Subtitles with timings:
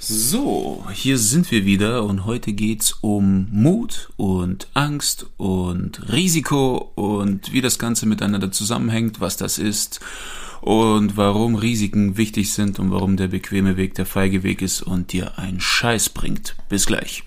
[0.00, 7.52] So, hier sind wir wieder und heute geht's um Mut und Angst und Risiko und
[7.52, 9.98] wie das Ganze miteinander zusammenhängt, was das ist
[10.60, 15.12] und warum Risiken wichtig sind und warum der bequeme Weg der feige Weg ist und
[15.12, 16.54] dir einen Scheiß bringt.
[16.68, 17.24] Bis gleich.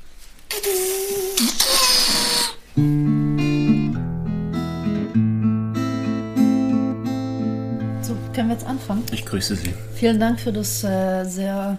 [8.02, 9.03] So, können wir jetzt anfangen?
[9.11, 9.73] Ich grüße Sie.
[9.94, 11.77] Vielen Dank für das äh, sehr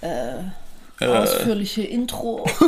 [0.00, 2.48] äh, ausführliche Intro.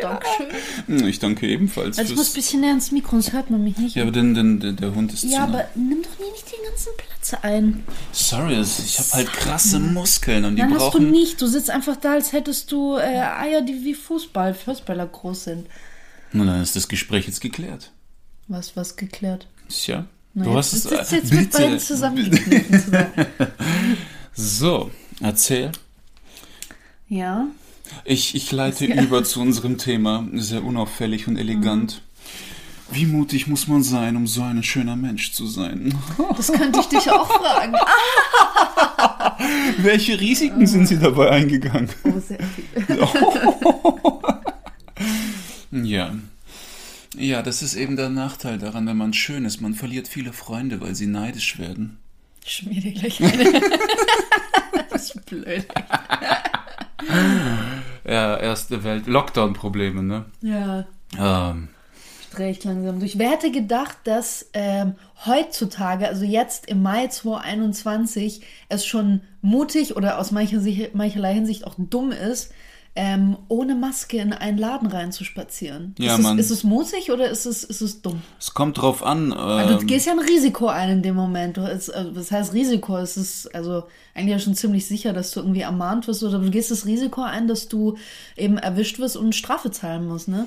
[0.00, 1.06] Dankeschön.
[1.08, 1.98] Ich danke ebenfalls.
[1.98, 3.96] Also ich muss ein bisschen näher ins Mikro, sonst hört man mich nicht.
[3.96, 5.44] ja, aber denn, denn, der, der Hund ist Ja, zu nah.
[5.44, 7.84] aber nimm doch nie nicht den ganzen Platz ein.
[8.12, 11.10] Sorry, ich habe halt krasse Muskeln und die Nein, hast du brauchen.
[11.10, 11.40] nicht.
[11.40, 15.66] Du sitzt einfach da, als hättest du äh, Eier, die wie Fußball, Fußballer groß sind.
[16.32, 17.90] Na, dann ist das Gespräch jetzt geklärt.
[18.48, 19.46] Was, was geklärt.
[19.68, 20.82] Tja, Na, du jetzt hast es.
[20.82, 22.30] sitzt jetzt mit beiden zusammen.
[24.36, 25.70] So, erzähl.
[27.08, 27.46] Ja.
[28.04, 29.02] Ich, ich leite Ja.
[29.02, 32.02] über zu unserem Thema, sehr unauffällig und elegant.
[32.90, 35.94] Wie mutig muss man sein, um so ein schöner Mensch zu sein?
[36.36, 37.74] Das könnte ich dich auch fragen.
[39.78, 41.88] Welche Risiken sind Sie dabei eingegangen?
[42.04, 42.64] oh, sehr viel.
[45.84, 46.14] Ja.
[47.16, 49.60] Ja, das ist eben der Nachteil daran, wenn man schön ist.
[49.60, 51.98] Man verliert viele Freunde, weil sie neidisch werden.
[52.44, 53.60] Ich schmier dir gleich eine.
[54.90, 55.66] das ist blöd.
[58.06, 59.06] Ja, erste Welt.
[59.06, 60.24] Lockdown-Probleme, ne?
[60.42, 60.86] Ja.
[61.18, 61.68] Ähm,
[62.38, 63.18] ich langsam durch.
[63.18, 70.18] Wer hätte gedacht, dass ähm, heutzutage, also jetzt im Mai 2021, es schon mutig oder
[70.18, 70.60] aus mancher,
[70.94, 72.52] mancherlei Hinsicht auch dumm ist,
[72.96, 75.94] ähm, ohne Maske in einen Laden reinzuspazieren?
[75.98, 76.38] Ja, ist, es, Mann.
[76.38, 78.22] ist es mutig oder ist es, ist es dumm?
[78.38, 79.32] es kommt drauf an.
[79.32, 81.56] Also, du Ähm, gehst ja ein Risiko ein in dem Moment.
[81.56, 83.84] Du, es, also, das heißt Risiko, es ist also
[84.14, 87.22] eigentlich ja schon ziemlich sicher, dass du irgendwie ermahnt wirst oder du gehst das Risiko
[87.22, 87.96] ein, dass du
[88.36, 90.46] eben erwischt wirst und Strafe zahlen musst, ne?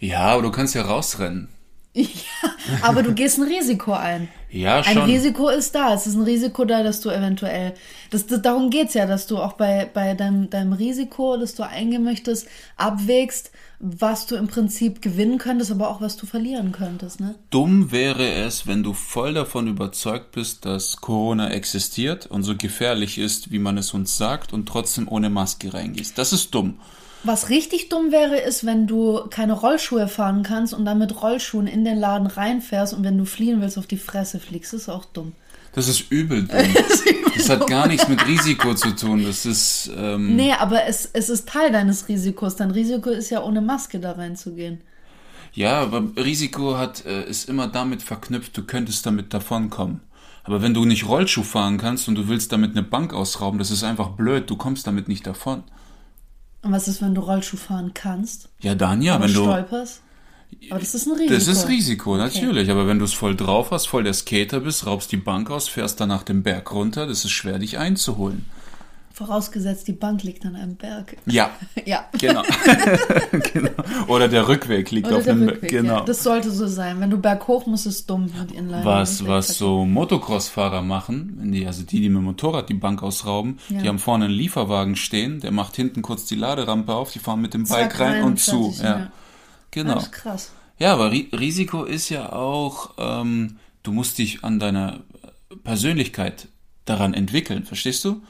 [0.00, 1.48] ja, aber du kannst ja rausrennen.
[1.96, 2.50] Ja,
[2.82, 4.28] aber du gehst ein Risiko ein.
[4.50, 5.04] Ja, Ein schon.
[5.04, 5.94] Risiko ist da.
[5.94, 7.74] Es ist ein Risiko da, dass du eventuell.
[8.10, 11.66] Das, das, darum geht's ja, dass du auch bei, bei deinem, deinem Risiko, das du
[11.66, 17.20] eingehen möchtest, abwägst, was du im Prinzip gewinnen könntest, aber auch was du verlieren könntest.
[17.20, 17.34] Ne?
[17.50, 23.18] Dumm wäre es, wenn du voll davon überzeugt bist, dass Corona existiert und so gefährlich
[23.18, 26.16] ist, wie man es uns sagt, und trotzdem ohne Maske reingehst.
[26.18, 26.78] Das ist dumm.
[27.26, 31.66] Was richtig dumm wäre, ist, wenn du keine Rollschuhe fahren kannst und dann mit Rollschuhen
[31.66, 34.72] in den Laden reinfährst und wenn du fliehen willst, auf die Fresse fliegst.
[34.72, 35.32] Das ist auch dumm.
[35.72, 36.58] Das ist übel dumm.
[37.36, 39.24] Das hat gar nichts mit Risiko zu tun.
[39.24, 39.90] Das ist.
[39.94, 42.56] Ähm, Nee, aber es, es ist Teil deines Risikos.
[42.56, 44.80] Dein Risiko ist ja ohne Maske da reinzugehen.
[45.52, 50.00] Ja, aber Risiko hat, äh, ist immer damit verknüpft, du könntest damit davonkommen.
[50.44, 53.70] Aber wenn du nicht Rollschuh fahren kannst und du willst damit eine Bank ausrauben, das
[53.70, 55.64] ist einfach blöd, du kommst damit nicht davon.
[56.62, 58.48] Und was ist, wenn du Rollschuh fahren kannst?
[58.60, 59.42] Ja, dann ja, wenn du.
[59.42, 60.02] stolperst?
[60.70, 61.34] Aber das ist ein Risiko.
[61.34, 62.70] Das ist Risiko, natürlich.
[62.70, 65.68] Aber wenn du es voll drauf hast, voll der Skater bist, raubst die Bank aus,
[65.68, 68.46] fährst danach den Berg runter, das ist schwer, dich einzuholen.
[69.16, 71.16] Vorausgesetzt, die Bank liegt an einem Berg.
[71.24, 71.50] Ja,
[71.86, 72.04] Ja.
[72.20, 72.42] genau.
[73.54, 73.70] genau.
[74.08, 75.94] Oder der Rückweg liegt Oder auf einem Rückweg, Genau.
[75.96, 76.00] ja.
[76.02, 77.00] Das sollte so sein.
[77.00, 78.84] Wenn du berghoch musst, ist es dumm mit Inline.
[78.84, 83.02] was, was so Motocross-Fahrer machen, wenn die, also die, die mit dem Motorrad die Bank
[83.02, 83.80] ausrauben, Ja.
[83.80, 87.40] die haben vorne einen Lieferwagen stehen, der macht hinten kurz die Laderampe auf, die fahren
[87.40, 88.74] mit dem Zack, Bike rein rein, und zu.
[88.82, 89.10] Ja.
[89.70, 89.94] Genau.
[89.94, 90.52] Das ist krass.
[90.78, 95.00] Ja, aber Ri Risiko ist ja auch, ähm, du musst dich an deiner
[95.64, 96.48] Persönlichkeit
[96.84, 98.20] daran entwickeln, verstehst du?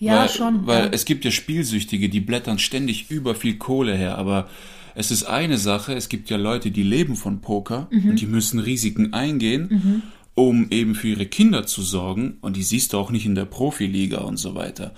[0.00, 0.66] Ja, weil, schon.
[0.66, 0.88] Weil ja.
[0.92, 4.48] es gibt ja Spielsüchtige, die blättern ständig über viel Kohle her, aber
[4.96, 8.10] es ist eine Sache, es gibt ja Leute, die leben von Poker Mhm.
[8.10, 10.02] und die müssen Risiken eingehen,
[10.34, 13.44] um eben für ihre Kinder zu sorgen und die siehst du auch nicht in der
[13.44, 14.92] Profiliga und so weiter.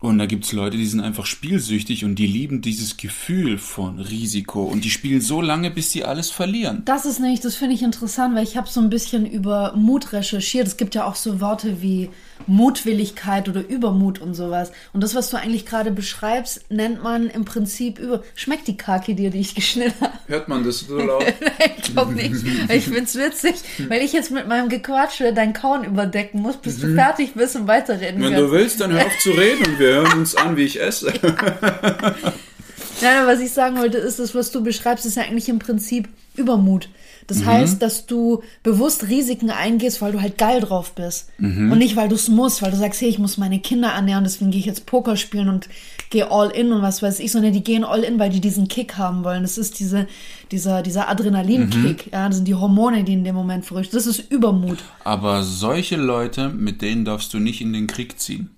[0.00, 4.64] Und da gibt's Leute, die sind einfach spielsüchtig und die lieben dieses Gefühl von Risiko
[4.64, 6.80] und die spielen so lange, bis sie alles verlieren.
[6.86, 10.14] Das ist nämlich, das finde ich interessant, weil ich habe so ein bisschen über Mut
[10.14, 10.66] recherchiert.
[10.66, 12.08] Es gibt ja auch so Worte wie
[12.46, 14.72] Mutwilligkeit oder Übermut und sowas.
[14.92, 18.22] Und das, was du eigentlich gerade beschreibst, nennt man im Prinzip über.
[18.34, 20.18] Schmeckt die Kaki dir, die ich geschnitten habe?
[20.26, 21.24] Hört man das so laut?
[21.76, 22.34] ich glaube nicht.
[22.68, 23.54] Ich find's witzig,
[23.88, 27.66] weil ich jetzt mit meinem Gequatsche dein Kauen überdecken muss, bis du fertig bist und
[27.66, 28.40] weiterreden Wenn kannst.
[28.40, 31.12] du willst, dann hör auf zu reden und wir hören uns an, wie ich esse.
[33.02, 35.58] Nein, aber was ich sagen wollte, ist, das, was du beschreibst, ist ja eigentlich im
[35.58, 36.88] Prinzip Übermut.
[37.30, 37.46] Das Mhm.
[37.46, 41.28] heißt, dass du bewusst Risiken eingehst, weil du halt geil drauf bist.
[41.38, 41.70] Mhm.
[41.70, 44.24] Und nicht, weil du es musst, weil du sagst, hey, ich muss meine Kinder ernähren,
[44.24, 45.68] deswegen gehe ich jetzt Poker spielen und
[46.10, 48.66] gehe all in und was weiß ich, sondern die gehen all in, weil die diesen
[48.66, 49.42] Kick haben wollen.
[49.42, 50.08] Das ist diese,
[50.50, 52.06] dieser, dieser Adrenalinkick.
[52.06, 52.12] Mhm.
[52.12, 53.94] Ja, das sind die Hormone, die in dem Moment verrückt.
[53.94, 54.78] Das ist Übermut.
[55.04, 58.50] Aber solche Leute, mit denen darfst du nicht in den Krieg ziehen.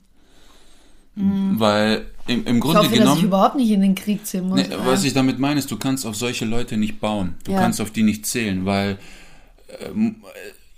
[1.14, 4.48] Weil im, im Ich Grunde hoffe, dass ich genommen, überhaupt nicht in den Krieg ziehen
[4.48, 4.56] muss.
[4.66, 7.34] ne, was ich damit meine, ist, du kannst auf solche Leute nicht bauen.
[7.44, 7.58] Du Ja.
[7.58, 8.98] kannst auf die nicht zählen, weil
[9.80, 10.16] ähm,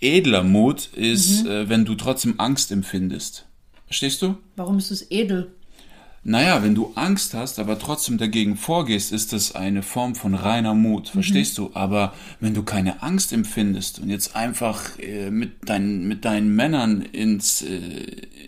[0.00, 1.50] edler Mut ist, Mhm.
[1.50, 3.46] äh, wenn du trotzdem Angst empfindest.
[3.86, 4.36] Verstehst du?
[4.56, 5.52] Warum ist es edel?
[6.26, 10.72] Naja, wenn du Angst hast, aber trotzdem dagegen vorgehst, ist das eine Form von reiner
[10.72, 11.70] Mut, verstehst du?
[11.74, 17.02] Aber wenn du keine Angst empfindest und jetzt einfach äh, mit, deinen, mit deinen Männern
[17.02, 17.78] ins, äh,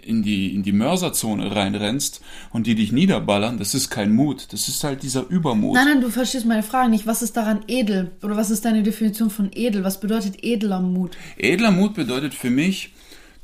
[0.03, 4.69] in, die, in die Mörserzone reinrennst und die dich niederballern, das ist kein Mut, das
[4.69, 5.75] ist halt dieser Übermut.
[5.75, 7.07] Nein, nein, du verstehst meine Frage nicht.
[7.07, 8.13] Was ist daran edel?
[8.23, 9.85] Oder was ist deine Definition von edel?
[9.85, 11.15] Was bedeutet edler Mut?
[11.37, 12.93] Edler Mut bedeutet für mich,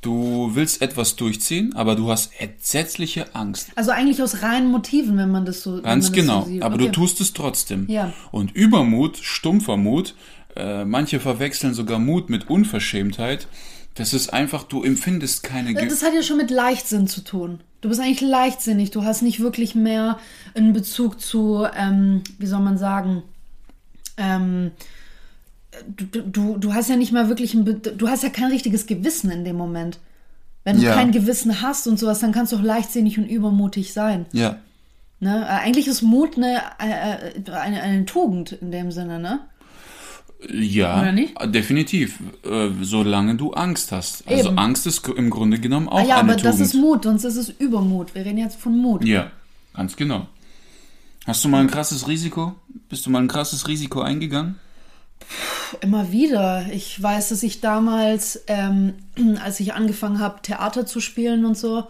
[0.02, 3.70] du willst etwas durchziehen, aber du hast entsetzliche Angst.
[3.76, 6.86] Also eigentlich aus reinen Motiven, wenn man das so Ganz das genau, so aber okay.
[6.86, 7.86] du tust es trotzdem.
[7.88, 8.12] Ja.
[8.30, 10.14] Und Übermut, stumpfer Mut,
[10.56, 13.46] äh, manche verwechseln sogar Mut mit Unverschämtheit.
[13.94, 17.60] Das ist einfach, du empfindest keine Ge Das hat ja schon mit Leichtsinn zu tun.
[17.80, 18.90] Du bist eigentlich leichtsinnig.
[18.90, 20.18] Du hast nicht wirklich mehr
[20.54, 23.22] einen Bezug zu, ähm, wie soll man sagen,
[24.16, 24.72] ähm,
[25.96, 29.44] du, du- hast ja nicht mehr wirklich ein, du hast ja kein richtiges Gewissen in
[29.44, 29.98] dem Moment.
[30.64, 30.94] Wenn du Ja.
[30.94, 34.26] kein Gewissen hast und sowas, dann kannst du auch leichtsinnig und übermutig sein.
[34.32, 34.56] Ja.
[35.20, 35.42] Ne?
[35.42, 39.40] Äh, Eigentlich ist Mut eine, äh, äh, eine, eine Tugend in dem Sinne, ne?
[40.52, 41.34] Ja, Oder nicht?
[41.54, 42.18] definitiv.
[42.80, 44.26] Solange du Angst hast.
[44.28, 44.58] Also Eben.
[44.58, 46.44] Angst ist im Grunde genommen auch Ah ja, eine aber Tugend.
[46.46, 48.14] das ist Mut, sonst ist es Übermut.
[48.16, 49.04] Wir reden jetzt von Mut.
[49.04, 49.30] ja,
[49.74, 50.26] ganz genau.
[51.26, 52.54] Hast du mal ein krasses Risiko?
[52.88, 54.56] Bist du mal ein krasses Risiko eingegangen?
[55.80, 56.66] Immer wieder.
[56.72, 58.94] Ich weiß, dass ich damals, ähm,
[59.42, 61.84] als ich angefangen habe, Theater zu spielen und so,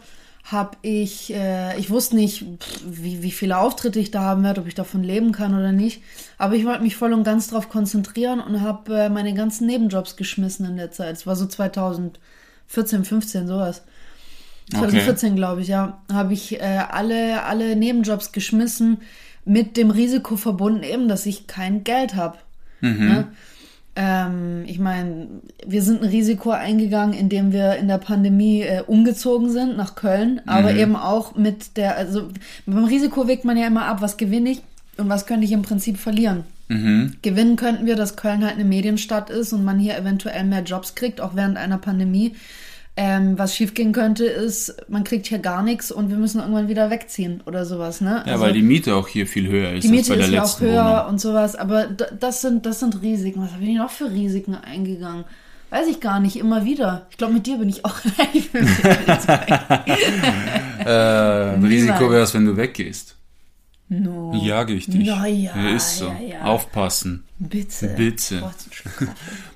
[0.44, 2.44] habe ich, äh, ich wusste nicht,
[2.84, 6.02] wie, wie viele Auftritte ich da haben werde, ob ich davon leben kann oder nicht.
[6.36, 10.16] Aber ich wollte mich voll und ganz darauf konzentrieren und habe äh, meine ganzen Nebenjobs
[10.16, 11.16] geschmissen in der Zeit.
[11.16, 13.82] Es war so 2014, 15, sowas.
[14.70, 18.98] 2014, glaube ich, ja, habe ich äh, alle, alle Nebenjobs geschmissen,
[19.44, 22.38] mit dem Risiko verbunden eben, dass ich kein Geld habe.
[23.08, 23.28] Ne?
[23.94, 25.28] Ähm, ich meine,
[25.66, 30.40] wir sind ein Risiko eingegangen, indem wir in der Pandemie äh, umgezogen sind nach Köln,
[30.46, 32.28] aber eben auch mit der, also
[32.64, 34.62] beim Risiko wägt man ja immer ab, was gewinne ich
[34.96, 36.44] und was könnte ich im Prinzip verlieren.
[37.20, 40.94] Gewinnen könnten wir, dass Köln halt eine Medienstadt ist und man hier eventuell mehr Jobs
[40.94, 42.34] kriegt, auch während einer Pandemie.
[42.94, 46.90] Ähm, was schiefgehen könnte, ist, man kriegt hier gar nichts und wir müssen irgendwann wieder
[46.90, 48.22] wegziehen oder sowas, ne?
[48.26, 50.84] Ja, weil die Miete auch hier viel höher ist Die Miete ist ja auch höher
[50.98, 51.06] Wohnung.
[51.08, 53.40] und sowas, aber das sind, das sind Risiken.
[53.42, 55.24] Was bin ich noch für Risiken eingegangen?
[55.70, 57.06] Weiß ich gar nicht, immer wieder.
[57.10, 58.10] Ich glaube, mit dir bin ich auch so
[60.84, 63.16] Äh, ein Risiko wäre es, wenn du weggehst.
[63.88, 64.32] No.
[64.34, 65.06] Jage ich dich.
[65.06, 66.06] Ja, ja, ist so.
[66.08, 66.42] ja, ja.
[66.44, 67.24] Aufpassen.
[67.38, 67.88] Bitte.
[67.96, 68.42] Bitte.
[68.42, 69.08] Ein.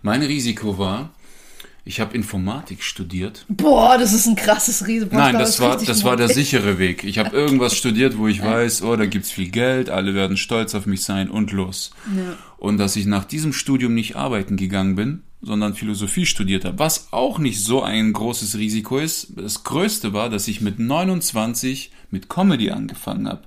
[0.02, 1.10] Mein Risiko war,
[1.86, 3.46] ich habe Informatik studiert.
[3.48, 5.10] Boah, das ist ein krasses Risiko.
[5.10, 7.04] Boah, Nein, das ist war, das war der sichere Weg.
[7.04, 10.74] Ich habe irgendwas studiert, wo ich weiß, oh, da gibt's viel Geld, alle werden stolz
[10.74, 11.92] auf mich sein und los.
[12.58, 17.12] Und dass ich nach diesem Studium nicht arbeiten gegangen bin, sondern Philosophie studiert habe, was
[17.12, 19.34] auch nicht so ein großes Risiko ist.
[19.36, 23.42] Das Größte war, dass ich mit 29 mit Comedy angefangen habe.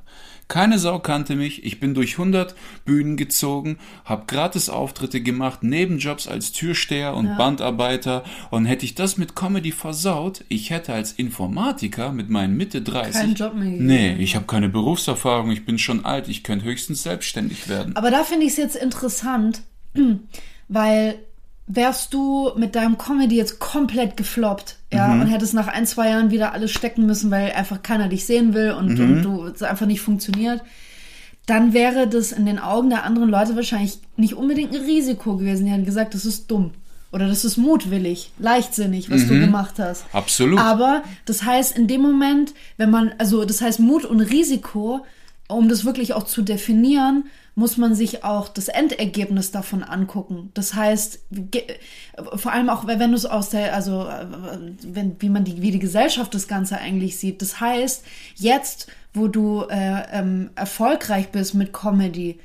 [0.50, 6.28] Keine Sau kannte mich, ich bin durch 100 Bühnen gezogen, habe gratis Auftritte gemacht, Nebenjobs
[6.28, 8.24] als Türsteher und Bandarbeiter.
[8.50, 13.14] Und hätte ich das mit Comedy versaut, ich hätte als Informatiker mit meinen Mitte 30
[13.14, 13.84] Keinen Job mehr gekriegt.
[13.84, 17.96] Nee, ich habe keine Berufserfahrung, ich bin schon alt, ich könnte höchstens selbstständig werden.
[17.96, 19.62] Aber da finde ich es jetzt interessant,
[20.68, 21.20] weil
[21.72, 25.22] wärst du mit deinem Comedy jetzt komplett gefloppt, ja, Mhm.
[25.22, 28.56] und hättest nach ein, zwei Jahren wieder alles stecken müssen, weil einfach keiner dich sehen
[28.56, 29.02] will und, Mhm.
[29.18, 30.62] und du es einfach nicht funktioniert,
[31.46, 35.66] dann wäre das in den Augen der anderen Leute wahrscheinlich nicht unbedingt ein Risiko gewesen.
[35.66, 36.72] Die hätten gesagt, das ist dumm.
[37.12, 40.06] Oder das ist mutwillig, leichtsinnig, was du gemacht hast.
[40.14, 40.60] Absolut.
[40.60, 45.04] Aber das heißt, in dem Moment, wenn man, also das heißt Mut und Risiko,
[45.48, 50.52] um das wirklich auch zu definieren, muss man sich auch das Endergebnis davon angucken.
[50.54, 51.20] Das heißt,
[52.36, 54.26] vor allem auch, wenn du es aus der, also äh,
[54.84, 57.42] wenn, wie man die, wie die Gesellschaft das Ganze eigentlich sieht.
[57.42, 62.40] Das heißt, jetzt, wo du äh, ähm, erfolgreich bist mit Comedy,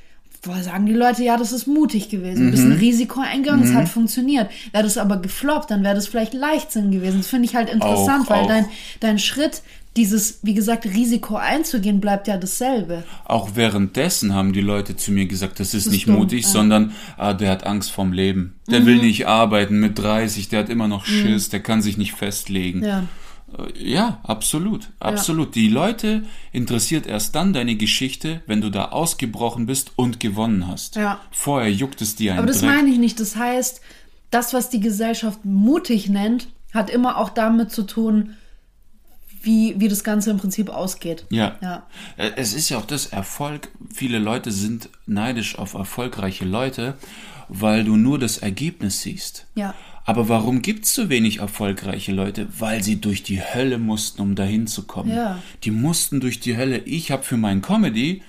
[0.45, 2.47] Boah, sagen die Leute, ja, das ist mutig gewesen.
[2.47, 4.51] Du bist ein Risiko eingegangen, es hat funktioniert.
[4.73, 7.19] Wäre das aber gefloppt, dann wäre das vielleicht Leichtsinn gewesen.
[7.21, 8.49] Das finde ich halt interessant, Auch, weil auch.
[8.49, 8.67] dein,
[9.01, 9.63] dein Schritt,
[9.97, 13.05] dieses, wie gesagt, Risiko einzugehen, bleibt ja dasselbe.
[13.25, 16.49] Auch währenddessen haben die Leute zu mir gesagt, das ist, ist nicht dumm, mutig, ja.
[16.49, 16.53] Mhm.
[16.53, 18.55] sondern ah, der hat Angst vorm Leben.
[18.69, 22.13] Der will nicht arbeiten mit 30, der hat immer noch Schiss, der kann sich nicht
[22.13, 22.83] festlegen.
[22.83, 23.05] Ja.
[23.57, 25.55] Äh, Ja, absolut, absolut.
[25.55, 30.97] Die Leute interessiert erst dann deine Geschichte, wenn du da ausgebrochen bist und gewonnen hast.
[30.97, 31.21] Ja.
[31.31, 32.71] Vorher juckt es dir ein Aber das Dreck.
[32.71, 33.21] meine ich nicht.
[33.21, 33.81] Das heißt,
[34.31, 38.35] das, was die Gesellschaft mutig nennt, hat immer auch damit zu tun,
[39.45, 41.27] wie, wie das Ganze im Prinzip ausgeht.
[41.31, 41.57] Ja.
[41.61, 41.87] Ja.
[42.17, 43.69] Äh, Es ist ja auch das Erfolg.
[43.93, 46.95] Viele Leute sind neidisch auf erfolgreiche Leute,
[47.49, 49.47] weil du nur das Ergebnis siehst.
[49.55, 49.75] Ja.
[50.07, 52.47] Aber warum gibt's so wenig erfolgreiche Leute?
[52.59, 55.11] Weil sie durch die Hölle mussten, um dahin zu kommen.
[55.15, 55.39] Ja.
[55.63, 56.79] Die mussten durch die Hölle.
[56.79, 58.23] Ich habe für mein Comedy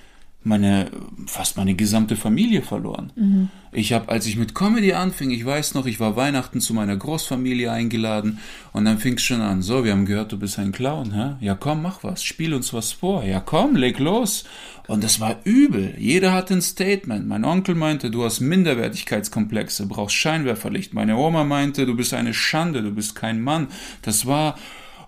[0.46, 0.92] meine
[1.26, 3.12] fast meine gesamte Familie verloren.
[3.16, 3.50] Mhm.
[3.72, 6.96] Ich habe, als ich mit Comedy anfing, ich weiß noch, ich war Weihnachten zu meiner
[6.96, 8.40] Großfamilie eingeladen
[8.72, 9.62] und dann fing es schon an.
[9.62, 11.36] So, wir haben gehört, du bist ein Clown, hä?
[11.46, 13.24] Ja, komm, mach was, spiel uns was vor.
[13.24, 14.46] Ja, komm, leg los.
[14.88, 15.96] Und das war übel.
[15.98, 17.28] Jeder hatte ein Statement.
[17.28, 20.94] Mein Onkel meinte, du hast Minderwertigkeitskomplexe, brauchst Scheinwerferlicht.
[20.94, 23.68] Meine Oma meinte, du bist eine Schande, du bist kein Mann.
[24.04, 24.56] Das war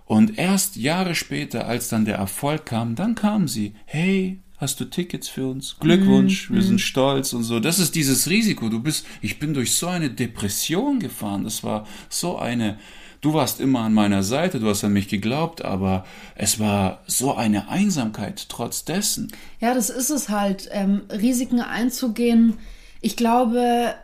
[0.04, 3.74] und erst Jahre später, als dann der Erfolg kam, dann kam sie.
[3.84, 5.76] Hey, hast du Tickets für uns?
[5.80, 7.60] Glückwunsch, wir sind stolz und so.
[7.60, 8.68] Das ist dieses Risiko.
[8.68, 11.44] Du bist, ich bin durch so eine Depression gefahren.
[11.44, 12.78] Das war so eine,
[13.20, 17.34] du warst immer an meiner Seite, du hast an mich geglaubt, aber es war so
[17.34, 19.32] eine Einsamkeit trotz dessen.
[19.60, 20.68] Ja, das ist es halt.
[20.72, 22.58] Ähm, Risiken einzugehen.
[23.00, 23.94] Ich glaube,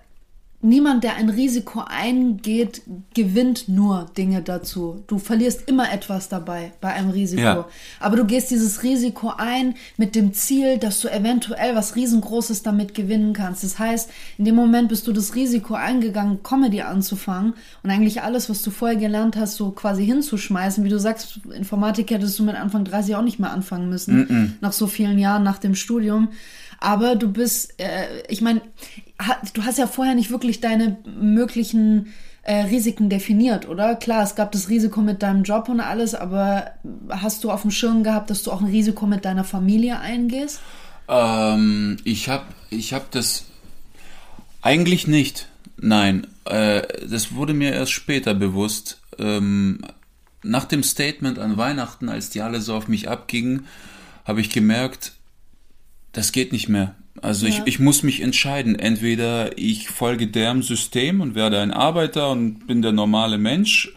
[0.64, 2.82] niemand, der ein Risiko eingeht,
[3.14, 5.04] gewinnt nur Dinge dazu.
[5.06, 7.42] Du verlierst immer etwas dabei bei einem Risiko.
[7.42, 7.68] Ja.
[8.00, 12.94] Aber du gehst dieses Risiko ein mit dem Ziel, dass du eventuell was riesengroßes damit
[12.94, 13.62] gewinnen kannst.
[13.62, 18.48] Das heißt, in dem Moment bist du das Risiko eingegangen, Comedy anzufangen und eigentlich alles,
[18.48, 20.82] was du vorher gelernt hast, so quasi hinzuschmeißen.
[20.82, 24.72] Wie du sagst, Informatik hättest du mit Anfang 30 auch nicht mehr anfangen müssen, nach
[24.72, 26.28] so vielen Jahren nach dem Studium.
[26.80, 28.60] Aber du bist, äh, ich meine,
[29.54, 33.94] du hast ja vorher nicht wirklich deine möglichen äh, Risiken definiert, oder?
[33.94, 36.72] Klar, es gab das Risiko mit deinem Job und alles, aber
[37.08, 40.60] hast du auf dem Schirm gehabt, dass du auch ein Risiko mit deiner Familie eingehst?
[41.08, 43.44] Ähm, ich habe ich hab das
[44.62, 45.48] eigentlich nicht.
[45.76, 49.00] Nein, äh, das wurde mir erst später bewusst.
[49.18, 49.80] Ähm,
[50.42, 53.66] nach dem Statement an Weihnachten, als die alle so auf mich abgingen,
[54.24, 55.12] habe ich gemerkt,
[56.12, 56.94] das geht nicht mehr.
[57.22, 57.62] Also ich, Ja.
[57.66, 58.76] ich muss mich entscheiden.
[58.78, 63.94] Entweder ich folge deren System und werde ein Arbeiter und bin der normale Mensch,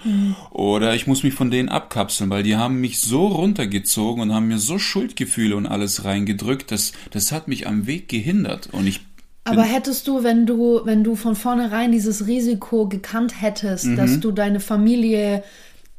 [0.52, 4.48] oder ich muss mich von denen abkapseln, weil die haben mich so runtergezogen und haben
[4.48, 8.70] mir so Schuldgefühle und alles reingedrückt, das, das hat mich am Weg gehindert.
[8.72, 9.02] Und ich
[9.46, 14.32] Aber hättest du, wenn du, wenn du von vornherein dieses Risiko gekannt hättest, dass du
[14.32, 15.44] deine Familie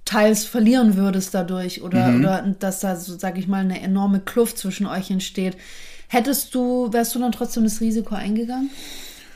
[0.04, 4.56] teils verlieren würdest dadurch oder, oder dass da, so sag ich mal, eine enorme Kluft
[4.56, 5.56] zwischen euch entsteht,
[6.08, 8.70] hättest du, wärst du dann trotzdem das Risiko eingegangen?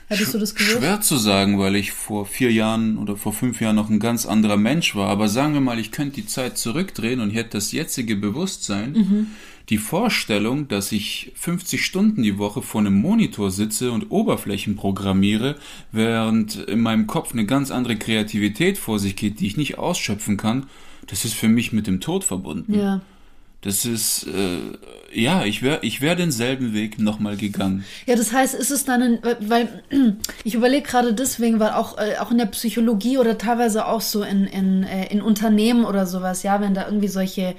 [0.09, 0.77] Hättest du das gewusst?
[0.77, 4.27] Schwer zu sagen, weil ich vor vier Jahren oder vor fünf Jahren noch ein ganz
[4.27, 5.09] anderer Mensch war.
[5.09, 9.29] Aber sagen wir mal, ich könnte die Zeit zurückdrehen und hätte das jetzige Bewusstsein,
[9.69, 15.57] die Vorstellung, dass ich 50 Stunden die Woche vor einem Monitor sitze und Oberflächen programmiere,
[15.93, 20.37] während in meinem Kopf eine ganz andere Kreativität vor sich geht, die ich nicht ausschöpfen
[20.37, 20.67] kann,
[21.07, 22.75] das ist für mich mit dem Tod verbunden.
[22.75, 23.01] Ja.
[23.63, 24.59] Das ist, äh,
[25.19, 27.85] ja, ich wäre ich wär denselben Weg nochmal gegangen.
[28.07, 29.83] Ja, das heißt, ist es dann, ein, weil
[30.45, 34.25] ich überlege gerade deswegen, weil auch, äh, auch in der Psychologie oder teilweise auch so
[34.25, 37.55] in, in, äh, in Unternehmen oder sowas, ja, wenn da irgendwie solche,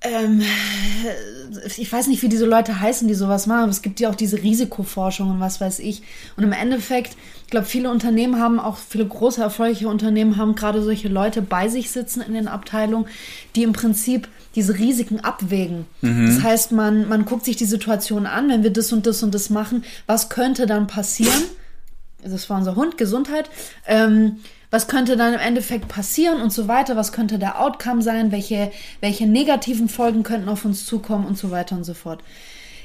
[0.00, 0.42] ähm,
[1.76, 4.14] ich weiß nicht, wie diese Leute heißen, die sowas machen, aber es gibt ja auch
[4.14, 6.02] diese Risikoforschung und was weiß ich.
[6.36, 10.82] Und im Endeffekt, ich glaube, viele Unternehmen haben, auch viele große, erfolgreiche Unternehmen haben gerade
[10.82, 13.06] solche Leute bei sich sitzen in den Abteilungen,
[13.56, 15.86] die im Prinzip diese Risiken abwägen.
[16.00, 19.34] Das heißt, man, man guckt sich die Situation an, wenn wir das und das und
[19.34, 21.42] das machen, was könnte dann passieren?
[22.22, 23.50] Das war unser Hund, Gesundheit.
[23.86, 24.38] Ähm,
[24.70, 26.96] was könnte dann im Endeffekt passieren und so weiter?
[26.96, 28.32] Was könnte der Outcome sein?
[28.32, 28.70] Welche,
[29.00, 32.22] welche negativen Folgen könnten auf uns zukommen und so weiter und so fort?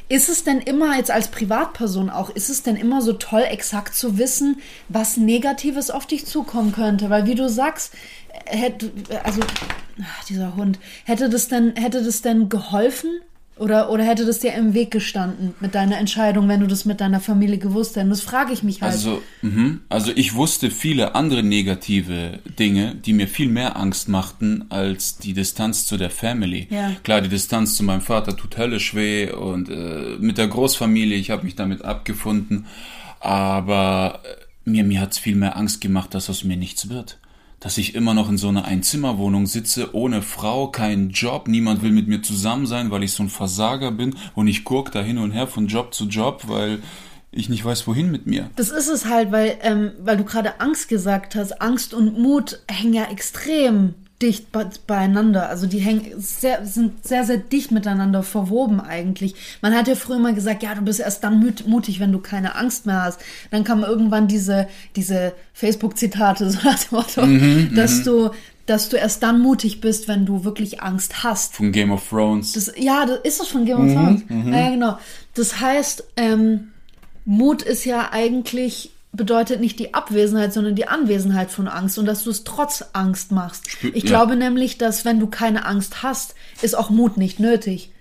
[0.10, 3.96] Ist es denn immer, jetzt als Privatperson auch, ist es denn immer so toll, exakt
[3.96, 4.58] zu wissen,
[4.90, 7.10] was Negatives auf dich zukommen könnte?
[7.10, 7.94] Weil wie du sagst,
[8.46, 8.92] hätte,
[9.24, 9.42] also,
[10.02, 13.22] ach, dieser Hund, hätte das denn, hätte das denn geholfen?
[13.56, 17.00] Oder, oder hätte das dir im Weg gestanden mit deiner Entscheidung, wenn du das mit
[17.00, 18.12] deiner Familie gewusst hättest?
[18.12, 18.94] Das frage ich mich halt.
[18.94, 19.82] Also, mhm.
[19.90, 25.34] also ich wusste viele andere negative Dinge, die mir viel mehr Angst machten als die
[25.34, 26.68] Distanz zu der Family.
[26.72, 26.94] Ja.
[27.04, 31.30] Klar, die Distanz zu meinem Vater tut höllisch weh und äh, mit der Großfamilie, ich
[31.30, 32.66] habe mich damit abgefunden,
[33.20, 37.20] aber äh, mir, mir hat's viel mehr Angst gemacht, dass aus mir nichts wird
[37.64, 41.92] dass ich immer noch in so einer Einzimmerwohnung sitze, ohne Frau, keinen Job, niemand will
[41.92, 45.18] mit mir zusammen sein, weil ich so ein Versager bin und ich guck da hin
[45.18, 46.80] und her von Job zu Job, weil
[47.32, 48.50] ich nicht weiß, wohin mit mir.
[48.58, 51.62] Das ist es halt, weil, ähm, weil du gerade Angst gesagt hast.
[51.62, 55.50] Angst und Mut hängen ja extrem dicht be beieinander.
[55.50, 59.36] Also die hängen sehr, sind sehr, sehr dicht miteinander verwoben eigentlich.
[59.62, 62.56] Man hat ja früher immer gesagt, ja, du bist erst dann mutig, wenn du keine
[62.56, 63.20] Angst mehr hast.
[63.52, 68.32] Dann kamen irgendwann diese, diese Facebook-Zitate, so dem Motto, Mhm, dass du
[68.66, 71.56] dass du erst dann mutig bist, wenn du wirklich Angst hast.
[71.56, 72.54] Von Game of Thrones.
[72.54, 74.22] Das, ja, das ist das von Game of Thrones.
[74.30, 74.98] Ja, genau.
[75.34, 76.72] Das heißt, ähm,
[77.26, 82.24] Mut ist ja eigentlich bedeutet nicht die Abwesenheit, sondern die Anwesenheit von Angst und dass
[82.24, 83.68] du es trotz Angst machst.
[83.94, 84.10] Ich ja.
[84.10, 87.92] glaube nämlich, dass wenn du keine Angst hast, ist auch Mut nicht nötig.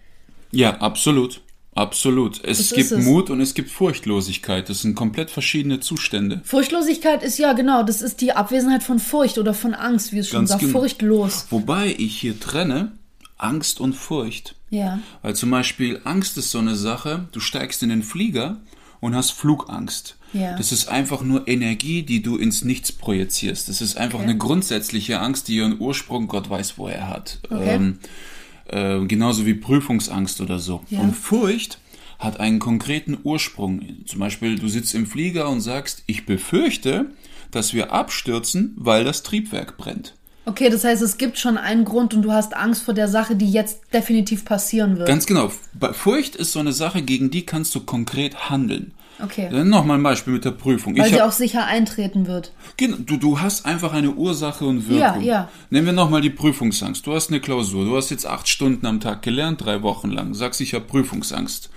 [0.51, 1.43] Ja, absolut.
[1.75, 2.45] Absolut.
[2.45, 3.05] Es Das gibt es.
[3.05, 4.69] Mut und es gibt Furchtlosigkeit.
[4.69, 6.43] Das sind komplett verschiedene Zustände.
[6.45, 10.29] Furchtlosigkeit ist ja genau, das ist die Abwesenheit von Furcht oder von Angst, wie es
[10.29, 10.81] schon sagt, genau.
[10.81, 11.47] furchtlos.
[11.49, 12.93] Wobei ich hier trenne
[13.39, 14.55] Angst und Furcht.
[14.69, 15.01] Ja.
[15.23, 18.61] Weil zum Beispiel Angst ist so eine Sache, du steigst in den Flieger
[19.01, 20.17] und hast Flugangst.
[20.33, 20.57] Ja.
[20.57, 23.69] Das ist einfach nur Energie, die du ins Nichts projizierst.
[23.69, 24.29] Das ist einfach Okay.
[24.29, 27.39] eine grundsätzliche Angst, die ihren Ursprung Gott weiß, wo er hat.
[27.51, 27.75] Okay.
[27.75, 27.99] Ähm,
[28.69, 30.83] äh, genauso wie Prüfungsangst oder so.
[30.89, 31.01] Ja.
[31.01, 31.79] Und Furcht
[32.19, 33.83] hat einen konkreten Ursprung.
[34.07, 37.07] Zum Beispiel, du sitzt im Flieger und sagst, ich befürchte,
[37.51, 40.15] dass wir abstürzen, weil das Triebwerk brennt.
[40.45, 43.37] Okay, das heißt, es gibt schon einen Grund und du hast Angst vor der Sache,
[43.37, 45.07] die jetzt definitiv passieren wird.
[45.07, 45.53] Ganz genau.
[45.75, 48.93] Bei- Furcht ist so eine Sache, gegen die kannst du konkret handeln.
[49.23, 49.49] Okay.
[49.51, 50.97] Dann Nochmal ein Beispiel mit der Prüfung.
[50.97, 52.53] Weil ich sie hab- auch sicher eintreten wird.
[52.77, 55.23] Genau, du, du hast einfach eine Ursache und Wirkung.
[55.23, 55.49] Ja, ja.
[55.71, 57.07] Nehmen wir nochmal die Prüfungsangst.
[57.07, 60.35] Du hast eine Klausur, du hast jetzt acht Stunden am Tag gelernt, drei Wochen lang.
[60.35, 61.71] Sagst, ich habe Prüfungsangst.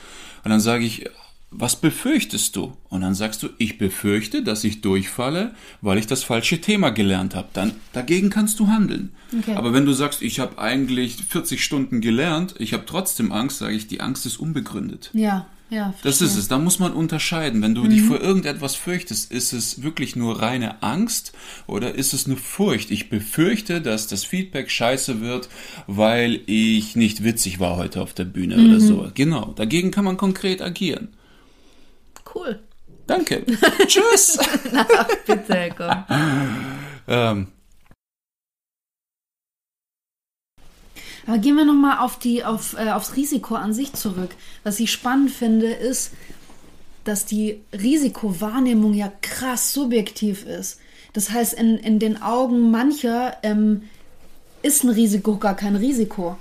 [0.43, 1.05] Und dann sage ich,
[1.57, 2.75] was befürchtest du?
[2.89, 7.33] Und dann sagst du, ich befürchte, dass ich durchfalle, weil ich das falsche Thema gelernt
[7.33, 7.47] habe.
[7.53, 9.13] Dann dagegen kannst du handeln.
[9.39, 9.55] Okay.
[9.55, 13.73] Aber wenn du sagst, ich habe eigentlich 40 Stunden gelernt, ich habe trotzdem Angst, sage
[13.75, 15.12] ich, die Angst ist unbegründet.
[15.13, 15.93] Ja, ja.
[16.04, 16.47] Das ist es.
[16.47, 17.62] Da muss man unterscheiden.
[17.62, 17.89] Wenn du Mhm.
[17.89, 21.34] dich vor irgendetwas fürchtest, ist es wirklich nur reine Angst
[21.67, 22.91] oder ist es eine Furcht?
[22.91, 25.49] Ich befürchte, dass das Feedback scheiße wird,
[25.88, 28.69] weil ich nicht witzig war heute auf der Bühne Mhm.
[28.69, 29.12] oder so.
[29.13, 29.54] Genau.
[29.56, 31.10] Dagegen kann man konkret agieren.
[32.34, 32.60] Cool.
[33.08, 33.43] Danke.
[33.88, 34.38] Tschüss.
[35.28, 36.04] Bitte, komm.
[37.08, 37.47] ähm,
[41.27, 44.29] Aber gehen wir nochmal auf die, auf, äh, aufs Risiko an sich zurück.
[44.63, 46.11] Was ich spannend finde, ist,
[47.03, 50.79] dass die Risikowahrnehmung ja krass subjektiv ist.
[51.13, 53.83] Das heißt, in, in den Augen mancher ähm,
[54.61, 56.38] ist ein Risiko gar kein Risiko.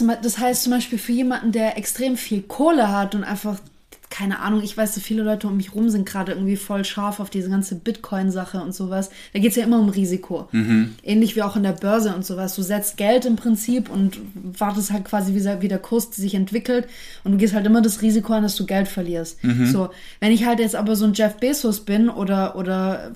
[0.00, 3.58] Be- das heißt zum Beispiel für jemanden, der extrem viel Kohle hat und einfach,
[4.12, 7.18] keine Ahnung, ich weiß, so viele Leute um mich rum sind gerade irgendwie voll scharf
[7.18, 9.08] auf diese ganze Bitcoin-Sache und sowas.
[9.32, 10.48] Da geht es ja immer um Risiko.
[11.02, 12.54] Ähnlich wie auch in der Börse und sowas.
[12.54, 16.86] Du setzt Geld im Prinzip und wartest halt quasi, wie, der- Kurs sich entwickelt
[17.24, 19.38] und du gehst halt immer das Risiko an, dass du Geld verlierst.
[19.66, 19.88] So,
[20.20, 23.12] wenn ich halt jetzt aber so ein Jeff Bezos bin oder, oder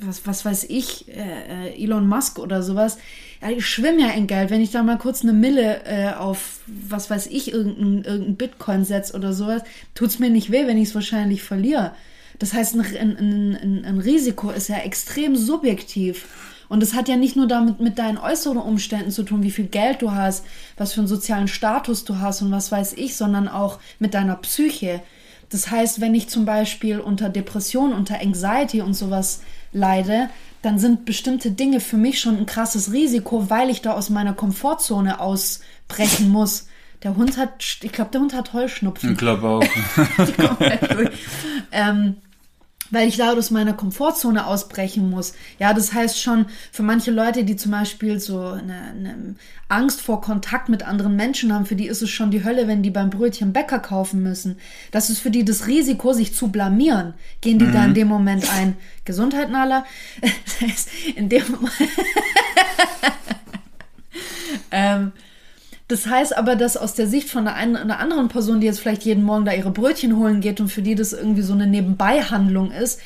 [0.00, 2.98] was, was weiß ich, äh, äh, Elon Musk oder sowas,
[3.40, 4.50] ja, ich schwimme ja in Geld.
[4.50, 8.84] Wenn ich da mal kurz eine Mille äh, auf, was weiß ich, irgendein, irgendein Bitcoin
[8.84, 9.62] setze oder sowas,
[9.94, 11.92] tut's mir nicht weh, wenn ich es wahrscheinlich verliere.
[12.38, 16.26] Das heißt, ein, ein, ein, ein Risiko ist ja extrem subjektiv.
[16.68, 19.66] Und es hat ja nicht nur damit mit deinen äußeren Umständen zu tun, wie viel
[19.66, 20.44] Geld du hast,
[20.76, 24.36] was für einen sozialen Status du hast und was weiß ich, sondern auch mit deiner
[24.36, 25.00] Psyche.
[25.48, 29.40] Das heißt, wenn ich zum Beispiel unter Depression, unter Anxiety und sowas
[29.72, 30.28] leide,
[30.62, 34.32] dann sind bestimmte Dinge für mich schon ein krasses Risiko, weil ich da aus meiner
[34.32, 36.66] Komfortzone ausbrechen muss.
[37.02, 39.12] Der Hund hat, ich glaube, der Hund hat Heuschnupfen.
[39.12, 39.64] ich glaube auch.
[41.72, 42.16] ähm,
[42.90, 45.34] weil ich da aus meiner Komfortzone ausbrechen muss.
[45.58, 49.34] Ja, das heißt schon, für manche Leute, die zum Beispiel so eine, eine
[49.68, 52.82] Angst vor Kontakt mit anderen Menschen haben, für die ist es schon die Hölle, wenn
[52.82, 54.58] die beim Brötchen Bäcker kaufen müssen.
[54.90, 57.14] Das ist für die das Risiko, sich zu blamieren.
[57.40, 58.76] Gehen die da in dem Moment ein.
[59.04, 59.84] Gesundheit, Nala.
[60.20, 61.72] Das heißt, in dem Moment.
[64.70, 65.12] ähm,
[65.88, 68.80] Das heißt aber, dass aus der Sicht von einer, ein- einer anderen Person, die jetzt
[68.80, 71.66] vielleicht jeden Morgen da ihre Brötchen holen geht und für die das irgendwie so eine
[71.66, 73.00] Nebenbeihandlung ist,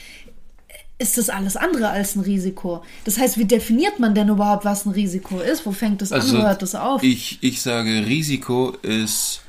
[0.99, 2.83] ist das alles andere als ein Risiko.
[3.05, 5.64] Das heißt, wie definiert man denn überhaupt, was ein Risiko ist?
[5.66, 7.03] Wo fängt das an, wo hört das auf?
[7.03, 9.40] Also Ich, ich sage, Risiko ist,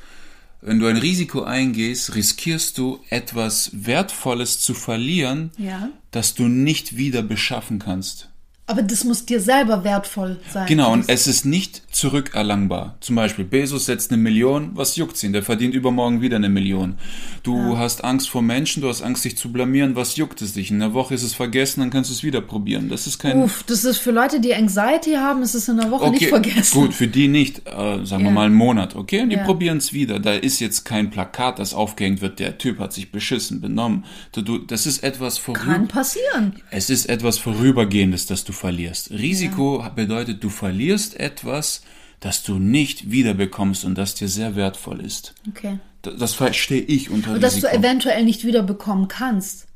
[0.62, 5.90] wenn du ein Risiko eingehst, riskierst du etwas Wertvolles zu verlieren, Ja.
[6.10, 8.30] das du nicht wieder beschaffen kannst.
[8.66, 10.66] Aber das muss dir selber wertvoll sein.
[10.66, 12.96] Genau, und es ist nicht zurückerlangbar.
[13.00, 15.32] Zum Beispiel, Bezos setzt eine Million, was juckt's ihn?
[15.32, 16.96] Der verdient übermorgen wieder eine Million.
[17.42, 20.70] Du hast Angst vor Menschen, du hast Angst, dich zu blamieren, was juckt es dich?
[20.70, 22.88] In einer Woche ist es vergessen, dann kannst du es wieder probieren.
[22.88, 23.42] Das ist kein...
[23.42, 26.80] Uff, das ist für Leute, die Anxiety haben, ist es in der Woche nicht vergessen.
[26.80, 28.30] Gut, für die nicht, äh, sagen wir Ja.
[28.30, 29.20] mal einen Monat, okay?
[29.22, 29.44] Und die Ja.
[29.44, 30.18] probieren es wieder.
[30.20, 34.04] Da ist jetzt kein Plakat, das aufgehängt wird, der Typ hat sich beschissen benommen.
[34.32, 36.54] Du, das ist etwas Kann vorüber, passieren.
[36.70, 39.10] es ist etwas Vorübergehendes, das du verlierst.
[39.10, 41.82] Risiko bedeutet, du verlierst etwas,
[42.20, 45.34] das du nicht wiederbekommst und das dir sehr wertvoll ist.
[45.48, 45.78] Okay.
[46.02, 47.72] Das, das verstehe ich unter Und dass Risiko.
[47.72, 49.66] du eventuell nicht wiederbekommen kannst.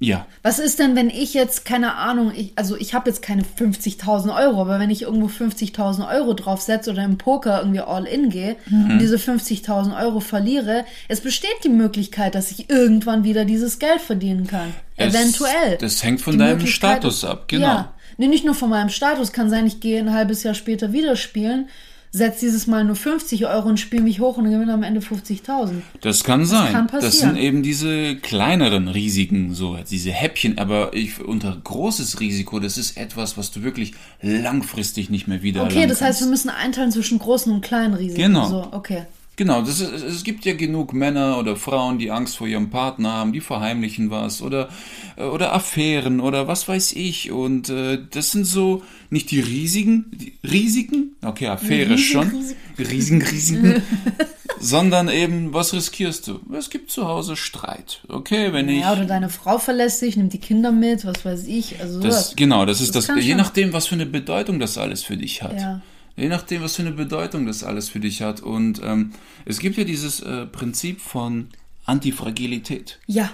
[0.00, 3.42] ja, Was ist denn, wenn ich jetzt, keine Ahnung, ich, also ich habe jetzt keine
[3.42, 8.30] 50.000 Euro, aber wenn ich irgendwo 50.000 Euro draufsetze oder im Poker irgendwie all in
[8.30, 8.90] gehe Mhm.
[8.92, 14.00] und diese 50.000 Euro verliere, es besteht die Möglichkeit, dass ich irgendwann wieder dieses Geld
[14.00, 14.72] verdienen kann.
[14.96, 15.78] Es- Eventuell.
[15.80, 17.66] das hängt von Die deinem Status ab, genau.
[17.66, 17.94] Ja.
[18.18, 19.32] Nee, nicht nur von meinem Status.
[19.32, 21.68] Kann sein, ich gehe ein halbes Jahr später wieder spielen,
[22.10, 25.82] setze dieses Mal nur 50 Euro und spiele mich hoch und gewinne am Ende 50.000.
[26.00, 26.72] Das kann sein.
[26.72, 27.34] kann das passieren.
[27.34, 32.96] sind eben diese kleineren Risiken, so diese Häppchen, aber ich, unter großes Risiko, das ist
[32.96, 37.20] etwas, was du wirklich langfristig nicht mehr wieder Okay, das heißt, wir müssen einteilen zwischen
[37.20, 38.22] großen und kleinen Risiken.
[38.22, 38.48] Genau.
[38.48, 39.02] So, okay.
[39.38, 43.12] Genau, das ist, es gibt ja genug Männer oder Frauen, die Angst vor ihrem Partner
[43.12, 44.68] haben, die verheimlichen was oder
[45.16, 50.06] äh, oder Affären oder was weiß ich und äh, das sind so nicht die Risiken,
[50.12, 52.32] die Risiken, okay, Affäre schon,
[52.76, 53.82] Risiken, Risiken,
[54.58, 56.40] sondern eben was riskierst du?
[56.52, 60.32] Es gibt zu Hause Streit, okay, wenn ich Ja, oder deine Frau verlässt sich, nimmt
[60.32, 61.80] die Kinder mit, was weiß ich.
[61.80, 64.76] Also Das, genau, das ist Das das, kann je nachdem, was für eine Bedeutung das
[64.78, 65.60] alles für dich hat.
[65.60, 65.80] Ja.
[66.18, 68.40] Je nachdem, was für eine Bedeutung das alles für dich hat.
[68.40, 69.12] Und ähm,
[69.44, 71.48] es gibt ja dieses äh, Prinzip von
[71.86, 72.98] Antifragilität.
[73.06, 73.30] Ja,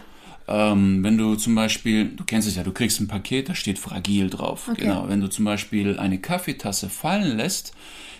[0.46, 3.78] Ähm, wenn du zum Beispiel, du kennst es ja, du kriegst ein Paket, da steht
[3.78, 4.68] fragil drauf.
[4.70, 4.82] Okay.
[4.82, 5.08] Genau.
[5.08, 7.72] Wenn du zum Beispiel eine Kaffeetasse fallen lässt,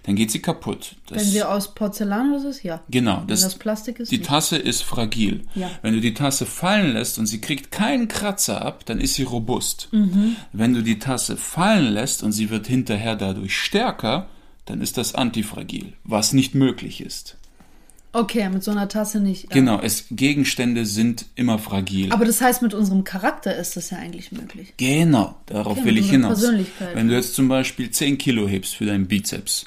[0.05, 0.97] dann geht sie kaputt.
[1.07, 2.83] Das, wenn sie aus Porzellan oder so ist, ja.
[2.89, 4.29] Genau, Wenn das, das Plastik ist, die nicht.
[4.29, 5.43] Tasse ist fragil.
[5.55, 5.71] Ja.
[5.83, 9.23] Wenn du die Tasse fallen lässt und sie kriegt keinen Kratzer ab, dann ist sie
[9.25, 9.89] robust.
[9.93, 10.37] Mhm.
[10.53, 14.29] Wenn du die Tasse fallen lässt und sie wird hinterher dadurch stärker,
[14.67, 17.37] dann ist das antifragil, was nicht möglich ist.
[18.13, 19.45] Okay, mit so einer Tasse nicht.
[19.45, 19.49] Ja.
[19.51, 22.13] Genau, es, Gegenstände sind immer fragil.
[22.13, 24.73] Aber das heißt, mit unserem Charakter ist das ja eigentlich möglich.
[24.77, 26.39] Genau, darauf Okay, will mit ich hinaus.
[26.39, 26.95] Persönlichkeit.
[26.95, 29.67] Wenn du jetzt zum Beispiel 10 Kilo hebst für deinen Bizeps,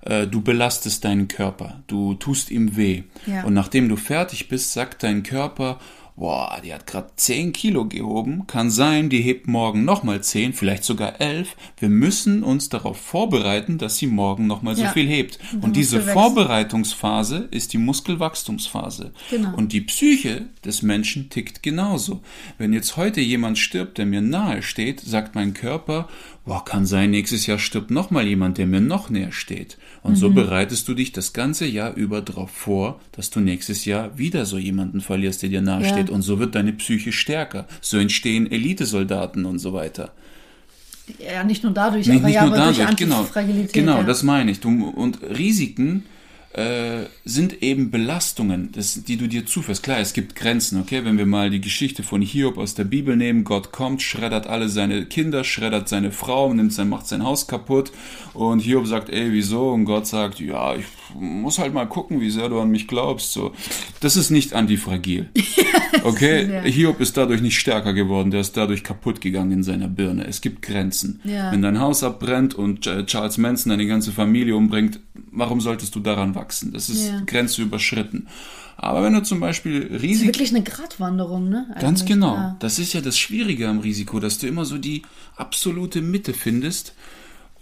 [0.00, 3.02] äh, du belastest deinen Körper, du tust ihm weh.
[3.26, 3.44] Ja.
[3.44, 5.78] Und nachdem du fertig bist, sagt dein Körper,
[6.16, 10.84] boah, die hat gerade 10 Kilo gehoben, kann sein, die hebt morgen nochmal 10, vielleicht
[10.84, 11.56] sogar 11.
[11.78, 14.92] Wir müssen uns darauf vorbereiten, dass sie morgen nochmal so Ja.
[14.92, 15.38] viel hebt.
[15.54, 16.00] Und Und diese.
[16.00, 19.12] Vorbereitungsphase ist die Muskelwachstumsphase.
[19.30, 19.56] Genau.
[19.56, 22.20] Und die Psyche des Menschen tickt genauso.
[22.58, 26.08] Wenn jetzt heute jemand stirbt, der mir nahe steht, sagt mein Körper,
[26.44, 29.78] boah, kann sein, nächstes Jahr stirbt noch mal jemand, der mir noch näher steht.
[30.02, 30.16] Und Mhm.
[30.16, 34.46] so bereitest du dich das ganze Jahr über darauf vor, dass du nächstes Jahr wieder
[34.46, 36.04] so jemanden verlierst, der dir nahe Ja.
[36.10, 37.66] Und so wird deine Psyche stärker.
[37.80, 40.10] So entstehen Elitesoldaten und so weiter.
[41.18, 43.26] Ja, nicht nur dadurch, Nicht, aber nicht ja, nur dadurch, genau.
[43.72, 44.02] Genau, ja.
[44.02, 44.60] das meine ich.
[44.60, 46.04] Du, und Risiken
[46.54, 49.82] äh, sind eben Belastungen, das, die du dir zuführst.
[49.82, 51.04] Klar, es gibt Grenzen, okay?
[51.04, 54.68] Wenn wir mal die Geschichte von Hiob aus der Bibel nehmen, Gott kommt, schreddert alle
[54.68, 57.92] seine Kinder, schreddert seine Frau, nimmt sein, macht sein Haus kaputt
[58.34, 59.70] und Hiob sagt, ey, wieso?
[59.70, 60.84] Und Gott sagt, ja, ich
[61.14, 63.32] muss halt mal gucken, wie sehr du an mich glaubst.
[63.32, 63.52] So,
[64.00, 65.30] das ist nicht antifragil.
[66.04, 66.62] Okay, Ja.
[66.62, 70.26] Hiob ist dadurch nicht stärker geworden, der ist dadurch kaputt gegangen in seiner Birne.
[70.26, 71.20] Es gibt Grenzen.
[71.24, 71.52] Ja.
[71.52, 75.00] Wenn dein Haus abbrennt und äh, Charles Manson deine ganze Familie umbringt,
[75.30, 76.72] warum solltest du daran wachsen?
[76.72, 77.20] Das ist Ja.
[77.26, 78.26] Grenze überschritten.
[78.76, 81.66] Aber wenn du zum Beispiel Das ist wirklich eine Gratwanderung, ne?
[81.80, 82.34] Ganz Eigentlich, genau.
[82.34, 82.56] Ja.
[82.58, 85.02] Das ist ja das Schwierige am Risiko, dass du immer so die
[85.36, 86.94] absolute Mitte findest.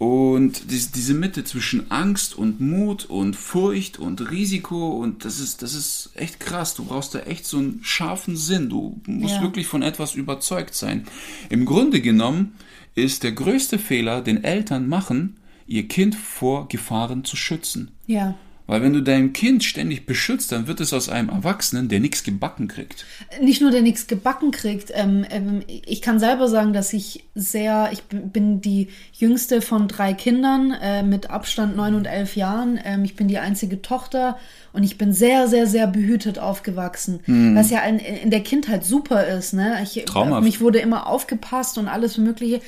[0.01, 5.61] Und dies- diese Mitte zwischen Angst und Mut und Furcht und Risiko und das ist,
[5.61, 6.73] das ist echt krass.
[6.73, 8.67] Du brauchst da echt so einen scharfen Sinn.
[8.69, 9.41] Du musst Ja.
[9.43, 11.05] wirklich von etwas überzeugt sein.
[11.49, 12.53] Im Grunde genommen
[12.95, 15.37] ist der größte Fehler, den Eltern machen,
[15.67, 17.91] ihr Kind vor Gefahren zu schützen.
[18.07, 18.33] ja.
[18.71, 22.23] Weil wenn du dein Kind ständig beschützt, dann wird es aus einem Erwachsenen, der nichts
[22.23, 23.05] gebacken kriegt.
[23.41, 24.93] Nicht nur der nichts gebacken kriegt.
[24.93, 30.13] Ähm, ähm, ich kann selber sagen, dass ich sehr, ich bin die jüngste von drei
[30.13, 32.79] Kindern äh, mit Abstand neun und elf Jahren.
[32.85, 34.37] Ähm, ich bin die einzige Tochter
[34.71, 37.19] und ich bin sehr, sehr, sehr behütet aufgewachsen.
[37.25, 37.57] Hm.
[37.57, 39.51] Was ja in, in der Kindheit super ist.
[39.51, 39.83] Ne?
[39.83, 40.45] Ich, Traumhaft.
[40.45, 42.61] Mich wurde immer aufgepasst und alles Mögliche.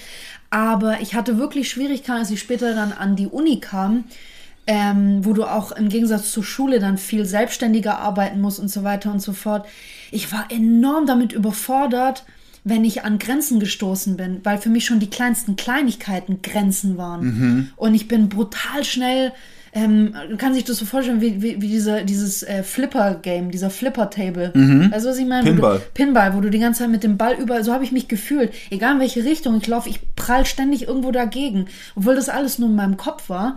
[0.50, 4.04] Aber ich hatte wirklich Schwierigkeiten, als ich später dann an die Uni kam
[4.68, 8.84] ähm, wo du auch im Gegensatz zur Schule dann viel selbstständiger arbeiten musst und so
[8.84, 9.66] weiter und so fort.
[10.12, 12.24] Ich war enorm damit überfordert,
[12.64, 17.72] wenn ich an Grenzen gestoßen bin, weil für mich schon die kleinsten Kleinigkeiten Grenzen waren.
[17.76, 19.34] Und ich bin brutal schnell,
[19.76, 23.72] ähm, du kannst sich das so vorstellen, wie, wie, wie dieser, dieses äh, Flipper-Game, dieser
[23.72, 24.52] Flipper-Table.
[24.92, 25.48] Weißt du, was ich meine?
[25.48, 25.78] Wo Pinball.
[25.80, 28.08] Du, Pinball, wo du die ganze Zeit mit dem Ball überall, so habe ich mich
[28.08, 28.54] gefühlt.
[28.70, 31.68] Egal in welche Richtung ich laufe, ich prall ständig irgendwo dagegen.
[31.96, 33.56] Obwohl das alles nur in meinem Kopf war.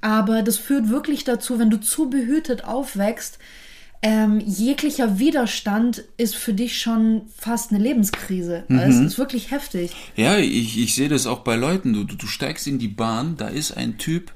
[0.00, 3.38] Aber das führt wirklich dazu, wenn du zu behütet aufwächst,
[4.00, 8.64] ähm, jeglicher Widerstand ist für dich schon fast eine Lebenskrise.
[8.68, 9.90] Also Es ist wirklich heftig.
[10.16, 11.92] Ja, ich, ich sehe das auch bei Leuten.
[11.92, 14.32] Du, du, du steigst in die Bahn, da ist ein Typ,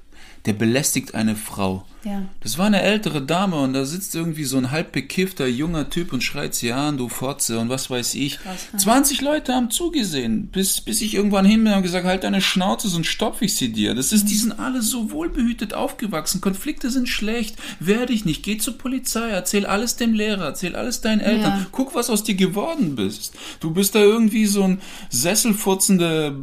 [0.46, 1.84] der belästigt eine Frau.
[2.04, 2.22] Ja.
[2.40, 6.12] Das war eine ältere Dame und da sitzt irgendwie so ein halb bekiffter junger Typ
[6.12, 8.38] und schreit sie an, du Fotze und was weiß ich.
[8.40, 8.78] Krass, ne?
[8.78, 12.88] 20 Leute haben zugesehen, bis, bis ich irgendwann hin bin und gesagt, halt deine Schnauze,
[12.88, 13.94] sonst stopf ich sie dir.
[13.94, 16.40] Das ist, die sind alle so wohlbehütet aufgewachsen.
[16.40, 17.56] Konflikte sind schlecht.
[17.80, 18.42] Wehr dich nicht.
[18.42, 19.28] Geh zur Polizei.
[19.28, 20.44] Erzähl alles dem Lehrer.
[20.44, 21.60] Erzähl alles deinen Eltern.
[21.60, 21.66] Ja.
[21.70, 23.34] Guck, was aus dir geworden bist.
[23.60, 26.36] Du bist da irgendwie so ein sesselfurzende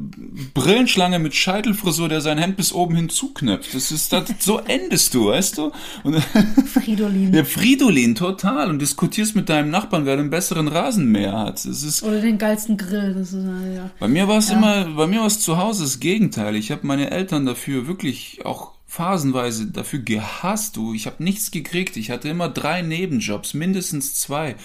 [0.54, 3.74] Brillenschlange mit Scheitelfrisur, der sein Hemd bis oben hin zuknöpft.
[3.74, 5.72] Das ist, das, so endest du, weißt du?
[6.04, 6.16] Und,
[6.66, 7.32] Fridolin.
[7.32, 8.70] der Fridolin, total.
[8.70, 11.66] Und diskutierst mit deinem Nachbarn, wer den besseren Rasenmäher hat.
[11.66, 13.14] Das ist, Oder den geilsten Grill.
[13.14, 13.90] Das ist, äh, ja.
[14.00, 16.56] bei mir war es immer, bei mir war es zu Hause das Gegenteil.
[16.56, 20.76] Ich habe meine Eltern dafür wirklich auch phasenweise dafür gehasst.
[20.76, 21.96] Du, ich habe nichts gekriegt.
[21.96, 24.56] Ich hatte immer drei Nebenjobs, mindestens zwei.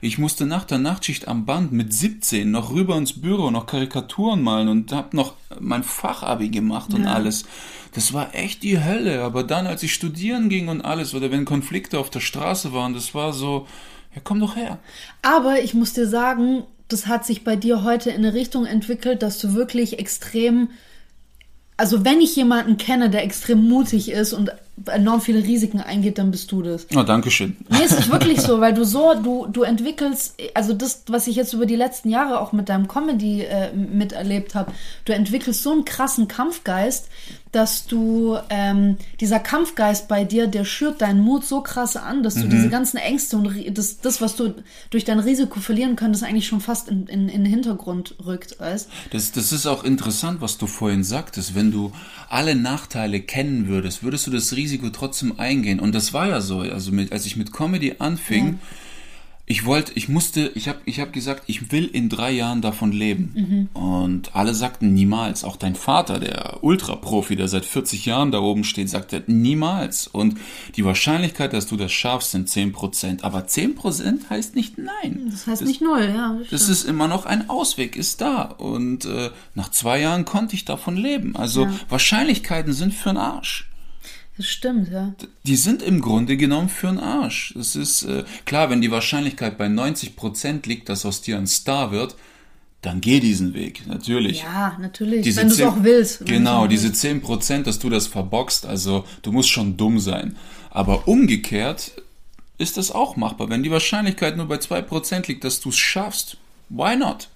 [0.00, 4.42] Ich musste nach der Nachtschicht am Band mit 17 noch rüber ins Büro, noch Karikaturen
[4.42, 7.12] malen und habe noch mein Fachabi gemacht und Ja.
[7.12, 7.44] alles.
[7.92, 9.22] Das war echt die Hölle.
[9.22, 12.94] Aber dann, als ich studieren ging und alles, oder wenn Konflikte auf der Straße waren,
[12.94, 13.68] das war so,
[14.14, 14.78] ja komm doch her.
[15.20, 19.22] Aber ich muss dir sagen, das hat sich bei dir heute in eine Richtung entwickelt,
[19.22, 20.70] dass du wirklich extrem,
[21.76, 24.52] also wenn ich jemanden kenne, der extrem mutig ist und
[24.86, 26.86] enorm viele Risiken eingeht, dann bist du das.
[26.96, 27.56] Oh, Dankeschön.
[27.68, 31.36] Nee, es ist wirklich so, weil du so, du, du entwickelst, also das, was ich
[31.36, 34.72] jetzt über die letzten Jahre auch mit deinem Comedy äh, miterlebt habe,
[35.04, 37.08] du entwickelst so einen krassen Kampfgeist,
[37.54, 42.34] dass du, ähm, dieser Kampfgeist bei dir, der schürt deinen Mut so krass an, dass
[42.34, 44.54] du diese ganzen Ängste und das, das, was du
[44.90, 48.88] durch dein Risiko verlieren könntest, eigentlich schon fast in, in, in den Hintergrund rückt, weißt?
[49.10, 51.54] Das, das ist auch interessant, was du vorhin sagtest.
[51.54, 51.92] Wenn du
[52.28, 55.80] alle Nachteile kennen würdest, würdest du das Risiko trotzdem eingehen.
[55.80, 56.60] Und das war ja so.
[56.60, 58.58] Also mit, als ich mit Comedy anfing,
[59.46, 62.92] ich wollte, ich musste, ich habe ich hab gesagt, ich will in drei Jahren davon
[62.92, 63.68] leben.
[63.74, 65.44] Und alle sagten niemals.
[65.44, 70.06] Auch dein Vater, der Ultraprofi, der seit 40 Jahren da oben steht, sagte niemals.
[70.06, 70.38] Und
[70.76, 73.22] die Wahrscheinlichkeit, dass du das schaffst, sind 10%.
[73.22, 75.28] Aber 10% heißt nicht nein.
[75.30, 76.38] Das heißt nicht null, ja.
[76.50, 76.70] Das stimmt.
[76.78, 78.44] ist immer noch ein Ausweg, ist da.
[78.44, 81.36] Und äh, nach zwei Jahren konnte ich davon leben.
[81.36, 81.72] Also Ja.
[81.90, 83.68] Wahrscheinlichkeiten sind für den Arsch.
[84.36, 85.14] Das stimmt, ja.
[85.44, 87.54] Die sind im Grunde genommen für den Arsch.
[87.56, 91.92] Das ist äh, klar, wenn die Wahrscheinlichkeit bei 90% liegt, dass aus dir ein Star
[91.92, 92.16] wird,
[92.82, 94.42] dann geh diesen Weg, natürlich.
[94.42, 95.22] Ja, natürlich.
[95.22, 96.26] Diese wenn du es 10 auch willst.
[96.26, 97.04] Genau, diese willst.
[97.04, 100.36] 10%, dass du das verboxt, also du musst schon dumm sein.
[100.70, 101.92] Aber umgekehrt
[102.58, 103.48] ist das auch machbar.
[103.48, 106.36] Wenn die Wahrscheinlichkeit nur bei 2% liegt, dass du es schaffst,
[106.68, 107.28] why not?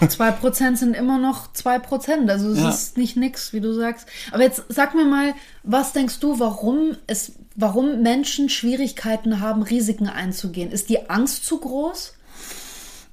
[0.00, 2.28] 2% sind immer noch 2%.
[2.30, 2.68] Also es Ja.
[2.70, 4.06] ist nicht nix, wie du sagst.
[4.32, 10.08] Aber jetzt sag mir mal, was denkst du, warum es, warum Menschen Schwierigkeiten haben, Risiken
[10.08, 10.70] einzugehen?
[10.70, 12.14] Ist die Angst zu groß?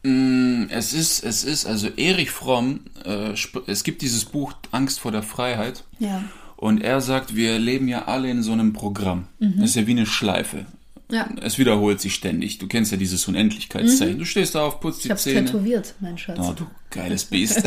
[0.04, 3.34] Es ist, es ist, also Erich Fromm, äh,
[3.67, 5.84] es gibt dieses Buch Angst vor der Freiheit.
[6.00, 6.24] Ja.
[6.58, 9.28] Und er sagt, wir leben ja alle in so einem Programm.
[9.39, 10.65] Das ist ja wie eine Schleife.
[11.12, 11.30] Ja.
[11.41, 12.58] Es wiederholt sich ständig.
[12.58, 14.17] Du kennst ja dieses Unendlichkeitszeichen.
[14.17, 15.45] Du stehst auf, putzt Ich die hab's Zähne.
[15.45, 16.39] tätowiert, mein Schatz.
[16.41, 17.63] Oh, du geiles Biest.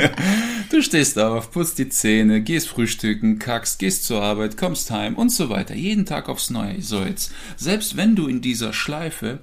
[0.70, 5.30] du stehst auf, putzt die Zähne, gehst frühstücken, kackst, gehst zur Arbeit, kommst heim und
[5.30, 5.74] so weiter.
[5.74, 6.82] Jeden Tag aufs Neue.
[6.82, 7.32] So jetzt.
[7.56, 9.40] Selbst wenn du in dieser Schleife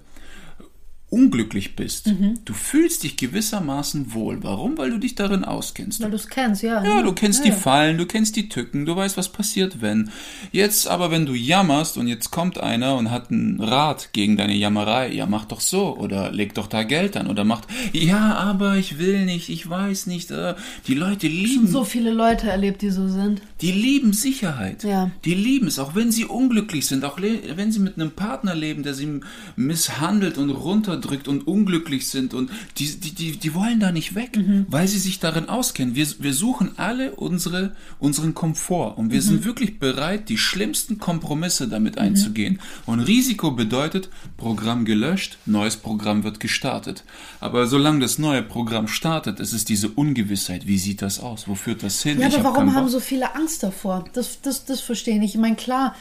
[1.09, 2.39] unglücklich bist, Mhm.
[2.45, 4.43] du fühlst dich gewissermaßen wohl.
[4.43, 4.77] Warum?
[4.77, 6.01] Weil du dich darin auskennst.
[6.01, 6.83] Weil du es kennst, ja.
[6.83, 7.51] Ja, du kennst ja.
[7.51, 10.09] die Fallen, du kennst die Tücken, du weißt, was passiert, wenn.
[10.51, 14.55] Jetzt aber, wenn du jammerst und jetzt kommt einer und hat einen Rat gegen deine
[14.55, 18.75] Jammerei, ja, mach doch so oder leg doch da Geld an oder macht, ja, aber
[18.75, 20.31] ich will nicht, ich weiß nicht.
[20.31, 20.55] Äh,
[20.87, 23.41] die Leute lieben, So viele Leute erlebt, die so sind.
[23.61, 24.83] die lieben Sicherheit.
[24.83, 25.11] Ja.
[25.23, 28.83] Die lieben es, auch wenn sie unglücklich sind, auch wenn sie mit einem Partner leben,
[28.83, 29.21] der sie
[29.55, 30.49] misshandelt und
[30.95, 34.65] runterdrückt und unglücklich sind und die, die, die, die wollen da nicht weg, Mhm.
[34.69, 35.95] weil sie sich darin auskennen.
[35.95, 39.23] Wir, wir suchen alle unsere, unseren Komfort und wir Mhm.
[39.25, 42.59] sind wirklich bereit, die schlimmsten Kompromisse damit einzugehen.
[42.85, 47.03] Und Risiko bedeutet, Programm gelöscht, neues Programm wird gestartet.
[47.39, 50.67] Aber solange das neue Programm startet, ist es diese Ungewissheit.
[50.67, 51.47] Wie sieht das aus?
[51.47, 52.19] Wo führt das hin?
[52.19, 54.05] Ja, aber hab warum haben so viele Angst davor?
[54.13, 55.35] Das, das, das verstehe ich.
[55.35, 55.95] Ich meine, klar,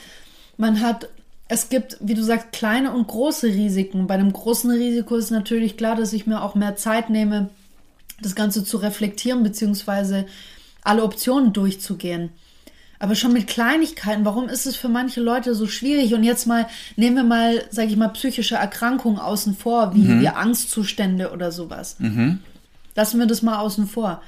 [0.57, 1.09] man hat,
[1.49, 4.07] es gibt, wie du sagst, kleine und große Risiken.
[4.07, 7.51] Bei einem großen Risiko ist natürlich klar, dass ich mir auch mehr Zeit nehme,
[8.21, 10.27] das Ganze zu reflektieren, beziehungsweise
[10.83, 12.31] alle Optionen durchzugehen.
[12.99, 16.15] Aber schon mit Kleinigkeiten, warum ist es für manche Leute so schwierig?
[16.15, 20.29] Und jetzt mal, nehmen wir mal, sage ich mal, psychische Erkrankungen außen vor, wie, wie
[20.29, 21.97] Angstzustände oder sowas.
[22.95, 24.23] Lassen wir das mal außen vor.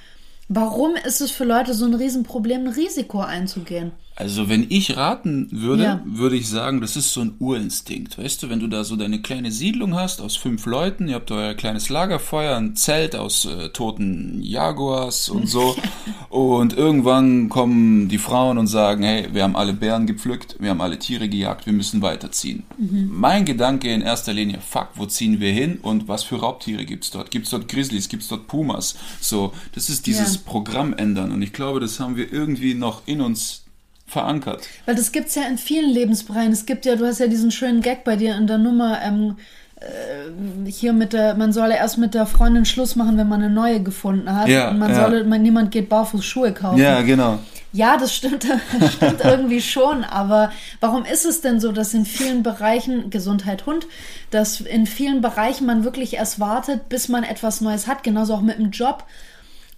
[0.49, 3.93] Warum ist es für Leute so ein Riesenproblem, ein Risiko einzugehen?
[4.19, 6.01] Also wenn ich raten würde, Ja.
[6.07, 8.17] würde ich sagen, das ist so ein Urinstinkt.
[8.17, 11.31] Weißt du, wenn du da so deine kleine Siedlung hast aus fünf Leuten, ihr habt
[11.31, 15.77] euer kleines Lagerfeuer, ein Zelt aus äh, toten Jaguars und so.
[16.31, 20.81] und irgendwann kommen die Frauen und sagen, hey, wir haben alle Bären gepflückt, wir haben
[20.81, 22.63] alle Tiere gejagt, wir müssen weiterziehen.
[22.79, 27.11] Mein Gedanke in erster Linie, fuck, wo ziehen wir hin und was für Raubtiere gibt's
[27.11, 27.31] dort?
[27.31, 28.97] Gibt's dort Grizzlies, gibt's dort Pumas?
[29.21, 30.41] So, das ist dieses Ja.
[30.47, 33.65] Programm ändern und ich glaube, das haben wir irgendwie noch in uns
[34.07, 34.69] verankert.
[34.85, 36.53] Weil das gibt's ja in vielen Lebensbereichen.
[36.53, 39.37] Es gibt ja, du hast ja diesen schönen Gag bei dir in der Nummer, ähm,
[39.81, 43.53] äh, hier mit der, man solle erst mit der Freundin Schluss machen, wenn man eine
[43.53, 44.49] neue gefunden hat.
[44.49, 45.03] Ja, und man ja.
[45.03, 46.79] solle, man, niemand geht barfuß Schuhe kaufen.
[47.03, 47.39] genau.
[47.73, 48.47] Ja, das stimmt,
[48.81, 53.67] das stimmt irgendwie schon, aber warum ist es denn so, dass in vielen Bereichen, Gesundheit
[53.67, 53.87] Hund,
[54.31, 58.41] dass in vielen Bereichen man wirklich erst wartet, bis man etwas Neues hat, genauso auch
[58.41, 59.05] mit dem Job,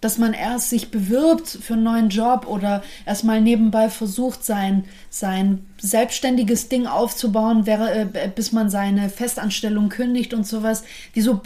[0.00, 5.66] dass man erst sich bewirbt für einen neuen Job oder erstmal nebenbei versucht, sein, sein
[5.80, 10.84] selbstständiges Ding aufzubauen, wäre, äh, bis man seine Festanstellung kündigt und sowas.
[11.14, 11.42] Wieso,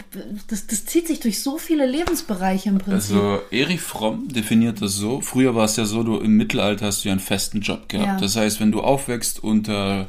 [0.47, 3.15] das, das zieht sich durch so viele Lebensbereiche im Prinzip.
[3.15, 5.21] Also Erich Fromm definiert das so.
[5.21, 8.07] Früher war es ja so, du im Mittelalter hast du ja einen festen Job gehabt.
[8.07, 8.17] Ja.
[8.19, 10.05] Das heißt, wenn du aufwächst unter äh,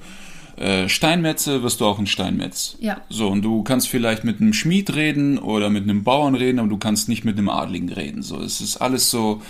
[0.88, 2.76] Steinmetze, wirst du auch ein Steinmetz.
[2.80, 3.00] Ja.
[3.08, 6.68] So, und du kannst vielleicht mit einem Schmied reden oder mit einem Bauern reden, aber
[6.68, 8.22] du kannst nicht mit einem Adligen reden.
[8.22, 9.42] So, es ist alles so,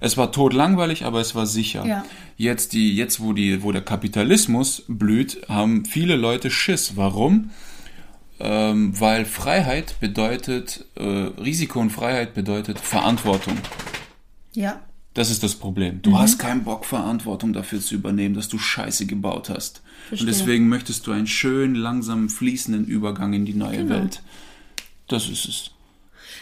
[0.00, 1.84] es war totlangweilig, aber es war sicher.
[1.86, 2.04] Ja.
[2.36, 6.96] Jetzt die, jetzt wo die, wo der Kapitalismus blüht, haben viele Leute Schiss.
[6.96, 7.50] Warum?
[8.38, 13.56] Ähm, weil Freiheit bedeutet, äh, Risiko und Freiheit bedeutet Verantwortung.
[14.54, 14.80] ja.
[15.14, 16.00] Das ist das Problem.
[16.00, 19.81] Du hast keinen Bock, Verantwortung dafür zu übernehmen, dass du Scheiße gebaut hast.
[20.08, 20.28] Verstehe.
[20.28, 23.90] Und deswegen möchtest du einen schönen, langsam fließenden Übergang in die neue Genau.
[23.90, 24.22] Welt.
[25.08, 25.70] Das ist es.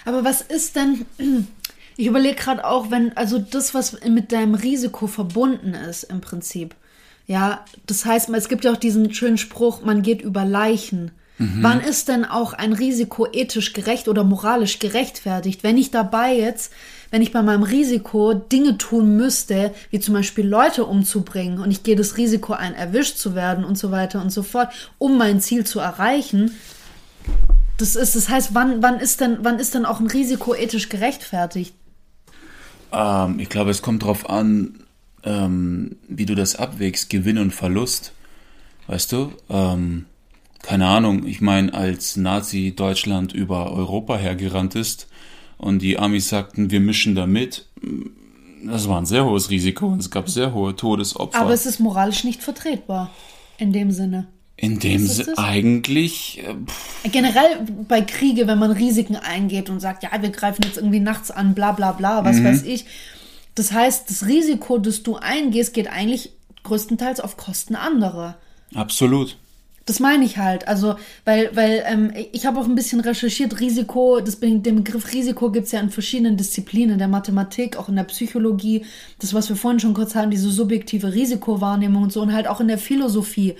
[0.04, 1.06] Aber was ist denn,
[1.96, 6.74] ich überlege gerade auch, wenn, also das, was mit deinem Risiko verbunden ist im Prinzip.
[7.26, 11.12] Ja, das heißt, es gibt ja auch diesen schönen Spruch, man geht über Leichen.
[11.62, 15.62] Wann ist denn auch ein Risiko ethisch gerecht oder moralisch gerechtfertigt?
[15.62, 16.70] Wenn ich dabei jetzt,
[17.10, 21.82] wenn ich bei meinem Risiko Dinge tun müsste, wie zum Beispiel Leute umzubringen und ich
[21.82, 25.40] gehe das Risiko ein, erwischt zu werden und so weiter und so fort, um mein
[25.40, 26.50] Ziel zu erreichen,
[27.78, 30.90] das ist, das heißt, wann, wann ist denn, wann ist denn auch ein Risiko ethisch
[30.90, 31.74] gerechtfertigt?
[32.92, 34.84] Ähm, ich glaube, es kommt darauf an,
[35.24, 38.12] ähm, wie du das abwägst, Gewinn und Verlust.
[38.86, 39.32] Weißt du?
[39.48, 40.04] Ähm,
[40.62, 45.08] keine Ahnung, ich meine, als Nazi Deutschland über Europa hergerannt ist
[45.58, 47.66] und die Amis sagten, wir mischen da mit,
[48.64, 51.38] das war ein sehr hohes Risiko und es gab sehr hohe Todesopfer.
[51.38, 53.10] Aber es ist moralisch nicht vertretbar.
[53.58, 54.26] In dem Sinne.
[54.56, 60.02] In dem Sinne eigentlich, äh, pff, Generell bei Kriege, wenn man Risiken eingeht und sagt,
[60.02, 62.84] ja, wir greifen jetzt irgendwie nachts an, bla bla bla, was weiß ich.
[63.54, 68.36] Das heißt, das Risiko, das du eingehst, geht eigentlich größtenteils auf Kosten anderer.
[68.74, 69.36] absolut.
[69.90, 70.68] Das meine ich halt.
[70.68, 75.50] Also, weil, weil ähm, ich habe auch ein bisschen recherchiert, Risiko, das, den Begriff Risiko
[75.50, 78.84] gibt es ja in verschiedenen Disziplinen, in der Mathematik, auch in der Psychologie,
[79.18, 82.60] das, was wir vorhin schon kurz hatten, diese subjektive Risikowahrnehmung und so, und halt auch
[82.60, 83.56] in der Philosophie,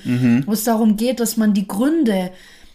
[0.47, 2.31] wo es darum geht, dass man die Gründe,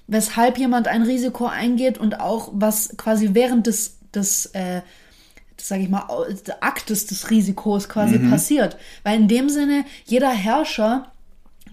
[0.08, 4.82] weshalb jemand ein Risiko eingeht und auch was quasi während des, des äh,
[5.56, 6.04] sage ich mal,
[6.60, 8.76] Aktes des Risikos quasi passiert.
[9.04, 11.10] Weil in dem Sinne, jeder Herrscher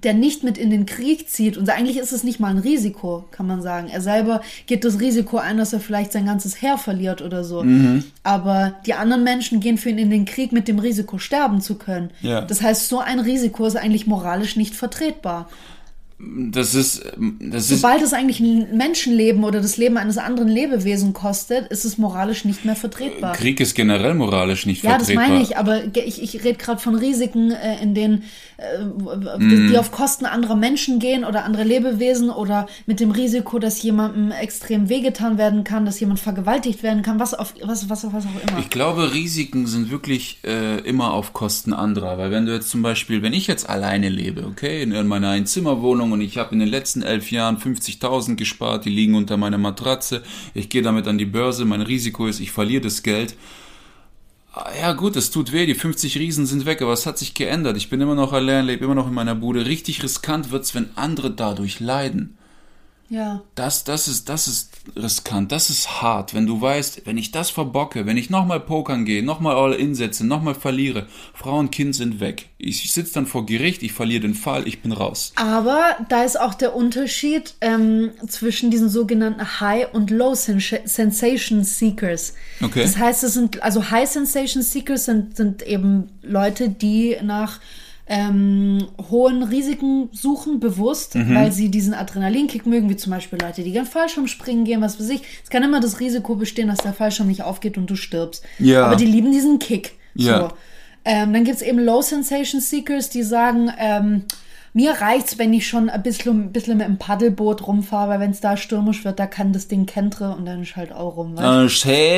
[0.03, 3.25] der nicht mit in den Krieg zieht, und eigentlich ist es nicht mal ein Risiko,
[3.31, 3.89] kann man sagen.
[3.89, 7.63] Er selber geht das Risiko ein, dass er vielleicht sein ganzes Heer verliert oder so.
[7.63, 8.05] Mhm.
[8.23, 11.77] Aber die anderen Menschen gehen für ihn in den Krieg mit dem Risiko, sterben zu
[11.77, 12.11] können.
[12.21, 12.41] Ja.
[12.43, 15.49] Das heißt, so ein Risiko ist eigentlich moralisch nicht vertretbar.
[16.25, 17.03] Das ist,
[17.41, 21.85] das ist, Sobald es eigentlich ein Menschenleben oder das Leben eines anderen Lebewesen kostet, ist
[21.85, 23.33] es moralisch nicht mehr vertretbar.
[23.33, 25.29] Krieg ist generell moralisch nicht Ja, das vertretbar.
[25.29, 28.23] meine ich, aber ich, ich rede gerade von Risiken, äh, in denen.
[29.39, 34.31] Die auf Kosten anderer Menschen gehen oder andere Lebewesen oder mit dem Risiko, dass jemandem
[34.31, 38.49] extrem wehgetan werden kann, dass jemand vergewaltigt werden kann, was auf was was was auch
[38.49, 38.59] immer.
[38.61, 42.19] Ich glaube, Risiken sind wirklich äh, immer auf Kosten anderer.
[42.19, 45.31] Weil wenn du jetzt zum Beispiel, wenn ich jetzt alleine lebe, okay, in, in meiner
[45.31, 49.59] Einzimmerwohnung und ich habe in den letzten elf Jahren 50.000 gespart, die liegen unter meiner
[49.59, 50.23] Matratze,
[50.55, 53.35] ich gehe damit an die Börse, mein Risiko ist, ich verliere das Geld.
[54.55, 57.79] Ja gut, es tut weh, die 50 Riesen sind weg, aber es hat sich geändert.
[57.79, 59.65] Ich bin immer noch allein, lebe immer noch in meiner Bude.
[59.65, 62.37] Richtig riskant wird's, wenn andere dadurch leiden.
[63.13, 63.43] Ja.
[63.57, 67.51] Das, das ist, das ist riskant, das ist hart, wenn du weißt, wenn ich das
[67.51, 71.95] verbocke, wenn ich nochmal pokern gehe, nochmal all in setze, nochmal verliere, Frau und Kind
[71.95, 72.49] sind weg.
[72.57, 75.33] Ich sitze dann vor Gericht, ich verliere den Fall, ich bin raus.
[75.37, 81.65] Aber da ist auch der Unterschied ähm, zwischen diesen sogenannten High und Low Sen Sensation
[81.65, 82.33] Seekers.
[82.63, 82.81] Okay.
[82.81, 87.61] Das heißt, es sind also High Sensation Seekers sind, sind eben Leute, die nach
[88.15, 91.35] ähm, hohen Risiken suchen, bewusst, Mhm.
[91.35, 95.01] weil sie diesen Adrenalinkick mögen, wie zum Beispiel Leute, die gern Fallschirm springen gehen, was
[95.01, 95.23] weiß ich.
[95.43, 98.45] Es kann immer das Risiko bestehen, dass der Fallschirm nicht aufgeht und du stirbst.
[98.59, 98.85] Ja.
[98.85, 99.93] Aber die lieben diesen Kick.
[100.15, 100.41] Ja.
[100.41, 100.49] So.
[101.07, 104.25] Ähm, dann gibt's eben Low Sensation Seekers, die sagen, ähm,
[104.75, 108.41] mir reicht's, wenn ich schon ein bisschen, ein bisschen mit dem Paddelboot rumfahre, weil wenn's
[108.41, 111.33] da stürmisch wird, da kann das Ding kentre und dann ist halt auch rum.
[111.37, 111.45] weißt?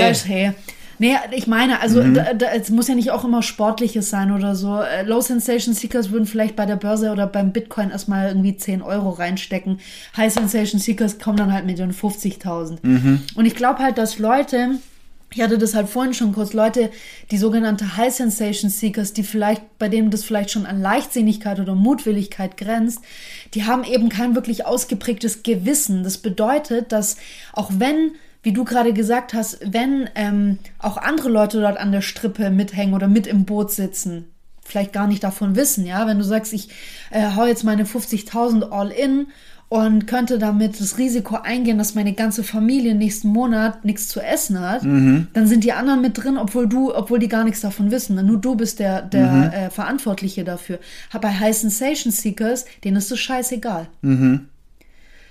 [0.01, 0.53] Da ist hey.
[0.99, 4.55] Nee, ich meine, also da, da, es muss ja nicht auch immer Sportliches sein oder
[4.55, 4.81] so.
[4.81, 8.83] Äh, Low Sensation Seekers würden vielleicht bei der Börse oder beim Bitcoin erstmal irgendwie 10
[8.83, 9.81] Euro reinstecken.
[10.17, 12.79] High Sensation Seekers kommen dann halt mit den 50.000.
[13.35, 14.79] Und ich glaube halt, dass Leute,
[15.33, 16.91] ich hatte das halt vorhin schon kurz, Leute,
[17.31, 21.75] die sogenannte High Sensation Seekers, die vielleicht, bei denen das vielleicht schon an Leichtsinnigkeit oder
[21.75, 23.01] Mutwilligkeit grenzt,
[23.55, 26.05] die haben eben kein wirklich ausgeprägtes Gewissen.
[26.05, 27.17] Das bedeutet, dass
[27.53, 28.13] auch wenn
[28.45, 32.95] wie du gerade gesagt hast, wenn ähm, auch andere Leute dort an der Strippe mithängen
[32.95, 34.27] oder mit im Boot sitzen,
[34.63, 36.69] vielleicht gar nicht davon wissen, ja, wenn du sagst, ich
[37.11, 39.27] äh, hau jetzt meine 50.000 all in
[39.71, 44.61] und könnte damit das Risiko eingehen, dass meine ganze Familie nächsten Monat nichts zu essen
[44.61, 44.85] hat,
[45.33, 48.15] dann sind die anderen mit drin, obwohl du, obwohl die gar nichts davon wissen.
[48.27, 50.79] Nur du bist der, der äh, Verantwortliche dafür.
[51.19, 53.89] Bei High Sensation Seekers, denen ist das scheißegal.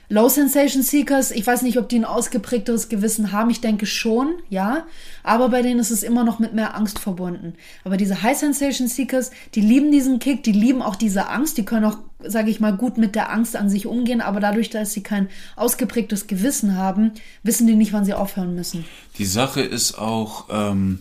[0.09, 3.49] Low Sensation Seekers, ich weiß nicht, ob die ein ausgeprägteres Gewissen haben.
[3.49, 4.85] Ich denke schon, ja.
[5.23, 7.53] Aber bei denen ist es immer noch mit mehr Angst verbunden.
[7.83, 11.57] Aber diese High Sensation Seekers, die lieben diesen Kick, die lieben auch diese Angst.
[11.57, 14.21] Die können auch, sage ich mal, gut mit der Angst an sich umgehen.
[14.21, 18.85] Aber dadurch, dass sie kein ausgeprägtes Gewissen haben, wissen die nicht, wann sie aufhören müssen.
[19.17, 20.99] Die Sache ist auch ähm,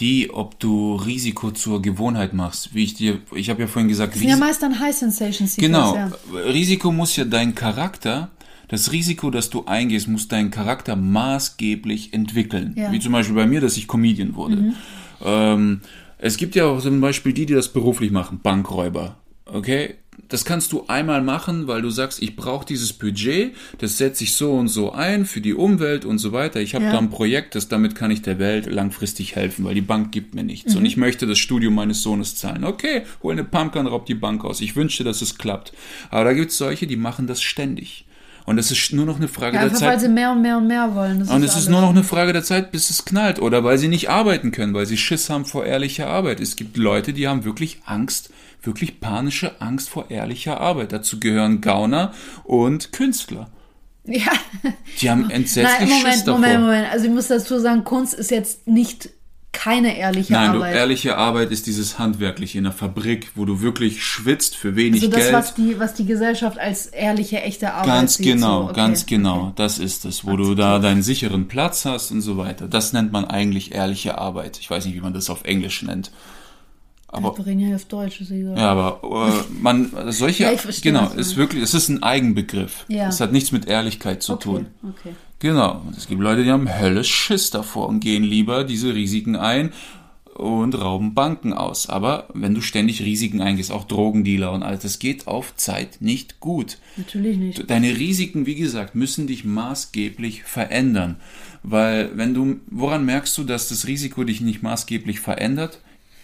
[0.00, 2.74] die, ob du Risiko zur Gewohnheit machst.
[2.74, 5.66] Wie ich dir, ich habe ja vorhin gesagt, sind ja meist dann High Sensation Seekers.
[5.66, 5.94] Genau.
[5.94, 6.10] Ja.
[6.32, 8.30] Risiko muss ja dein Charakter,
[8.68, 12.74] das Risiko, das du eingehst, muss deinen Charakter maßgeblich entwickeln.
[12.76, 12.88] Ja.
[12.88, 12.92] Mhm.
[12.92, 14.74] Wie zum Beispiel bei mir, dass ich Comedian wurde.
[15.24, 15.80] Ähm,
[16.18, 19.16] es gibt ja auch zum Beispiel die, die das beruflich machen, Bankräuber.
[19.44, 19.94] Okay?
[20.28, 24.32] Das kannst du einmal machen, weil du sagst, ich brauche dieses Budget, das setze ich
[24.34, 26.60] so und so ein für die Umwelt und so weiter.
[26.60, 26.92] Ich habe Ja.
[26.92, 30.34] da ein Projekt, das damit kann ich der Welt langfristig helfen, weil die Bank gibt
[30.34, 30.72] mir nichts.
[30.72, 30.80] Mhm.
[30.80, 32.64] Und ich möchte das Studium meines Sohnes zahlen.
[32.64, 34.60] Okay, hol eine Pumpgun, raub die Bank aus.
[34.62, 35.72] Ich wünsche, dass es klappt.
[36.10, 38.06] Aber da gibt es solche, die machen das ständig.
[38.46, 39.88] Und es ist nur noch eine Frage Ja, der einfach Zeit.
[39.90, 41.18] weil sie mehr und mehr und mehr wollen.
[41.18, 43.40] Das Und es ist nur noch eine Frage der Zeit, bis es knallt.
[43.40, 46.40] Oder weil sie nicht arbeiten können, weil sie Schiss haben vor ehrlicher Arbeit.
[46.40, 48.30] Es gibt Leute, die haben wirklich Angst,
[48.62, 50.92] wirklich panische Angst vor ehrlicher Arbeit.
[50.92, 52.12] Dazu gehören Gauner
[52.44, 53.50] und Künstler.
[54.04, 54.30] Ja.
[55.00, 56.40] Die haben entsetzlich Nein, Schiss Moment, davor.
[56.40, 56.92] Moment, Moment.
[56.92, 59.10] Also ich muss dazu sagen, Kunst ist jetzt nicht
[59.56, 60.76] keine ehrliche Nein, Arbeit.
[60.76, 65.12] ehrliche Arbeit ist dieses Handwerkliche in der Fabrik, wo du wirklich schwitzt für wenig also
[65.12, 65.32] das, Geld.
[65.32, 68.26] was die, was die Gesellschaft als ehrliche, echte Arbeit Ganz sieht.
[68.26, 69.42] genau, so, okay, ganz genau.
[69.44, 69.52] okay.
[69.56, 72.68] Das ist es, wo du da deinen sicheren Platz hast und so weiter.
[72.68, 74.58] Das nennt man eigentlich ehrliche Arbeit.
[74.60, 76.10] Ich weiß nicht, wie man das auf Englisch nennt.
[77.08, 78.58] Aber Wir reden ja auf Deutsch, ist egal.
[78.58, 82.84] Ja, aber äh, man solche Ja, ich verstehe, genau ist wirklich, es ist ein Eigenbegriff.
[82.88, 83.08] Ja.
[83.08, 84.66] Es hat nichts mit Ehrlichkeit zu okay, tun.
[84.82, 85.14] okay.
[85.38, 85.82] Genau.
[85.96, 89.72] Es gibt Leute, die haben höllisch Schiss davor und gehen lieber diese Risiken ein
[90.34, 91.88] und rauben Banken aus.
[91.88, 96.40] Aber wenn du ständig Risiken eingehst, auch Drogendealer und alles, das geht auf Zeit nicht
[96.40, 96.78] gut.
[96.96, 97.70] Natürlich nicht.
[97.70, 101.16] Deine Risiken, wie gesagt, müssen dich maßgeblich verändern.
[101.62, 105.80] Weil wenn du, woran merkst du, dass das Risiko dich nicht maßgeblich verändert?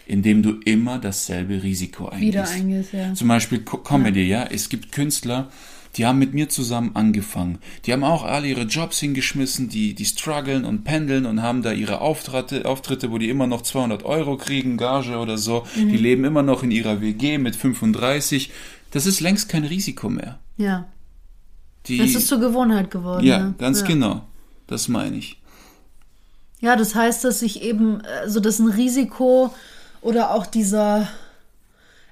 [0.07, 2.33] Indem du immer dasselbe Risiko eingehst.
[2.33, 3.15] Wieder eingehst, ja.
[3.15, 4.45] Zum Beispiel Co Comedy, ja.
[4.45, 5.51] Es gibt Künstler,
[5.97, 7.59] die haben mit mir zusammen angefangen.
[7.85, 11.73] Die haben auch alle ihre Jobs hingeschmissen, die, die strugglen und pendeln und haben da
[11.73, 15.65] ihre Auftritte, Auftritte, wo die immer noch 200 Euro kriegen, Gage oder so.
[15.77, 18.51] Die leben immer noch in ihrer WG mit 35.
[18.91, 20.39] Das ist längst kein Risiko mehr.
[20.57, 20.87] Ja.
[21.87, 23.25] Die, Das ist zur Gewohnheit geworden.
[23.27, 23.55] ja, ne?
[23.59, 23.87] ganz ja.
[23.87, 24.27] genau.
[24.67, 25.41] Das meine ich.
[26.61, 29.53] Ja, das heißt, dass sich eben, also das ein Risiko
[30.03, 31.09] oder auch dieser,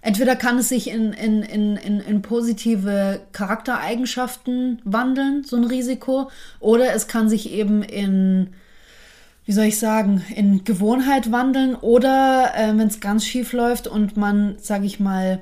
[0.01, 6.31] entweder kann es sich in, in, in, in, in positive Charaktereigenschaften wandeln, so ein Risiko,
[6.61, 8.55] oder es kann sich eben in,
[9.45, 14.17] wie soll ich sagen, in Gewohnheit wandeln, oder äh, wenn es ganz schief läuft und
[14.17, 15.41] man, sage ich mal,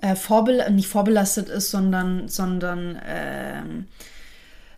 [0.00, 3.86] äh, vorbel nicht vorbelastet ist, sondern, sondern ähm,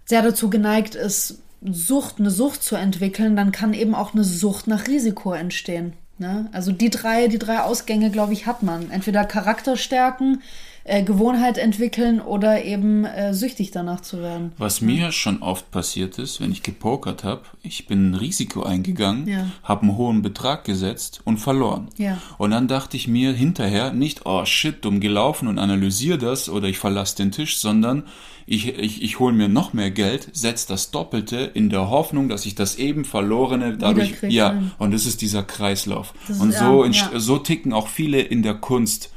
[0.07, 4.67] sehr dazu geneigt ist, Sucht, eine Sucht zu entwickeln, dann kann eben auch eine Sucht
[4.67, 5.95] nach Risiko entstehen.
[6.19, 6.49] Ne?
[6.53, 8.91] Also die drei, die drei Ausgänge, glaube ich, hat man.
[8.91, 10.43] Entweder Charakter stärken,
[10.89, 14.53] äh, Gewohnheit entwickeln oder eben äh, süchtig danach zu werden.
[14.57, 19.27] Was mir schon oft passiert ist, wenn ich gepokert habe, ich bin ein Risiko eingegangen,
[19.29, 19.47] Ja.
[19.65, 21.89] habe einen hohen Betrag gesetzt und verloren.
[21.97, 22.19] Ja.
[22.39, 26.69] Und dann dachte ich mir hinterher nicht, oh shit, dumm gelaufen und analysiere das oder
[26.69, 28.05] ich verlasse den Tisch, sondern
[28.49, 32.47] ich, ich, ich hole mir noch mehr Geld, setze das Doppelte in der Hoffnung, dass
[32.47, 34.63] ich das eben Verlorene dadurch, ja, ja.
[34.79, 36.15] und das ist dieser Kreislauf.
[36.29, 37.19] Ist- und so, ja, entst- ja.
[37.19, 39.11] so ticken auch viele in der Kunst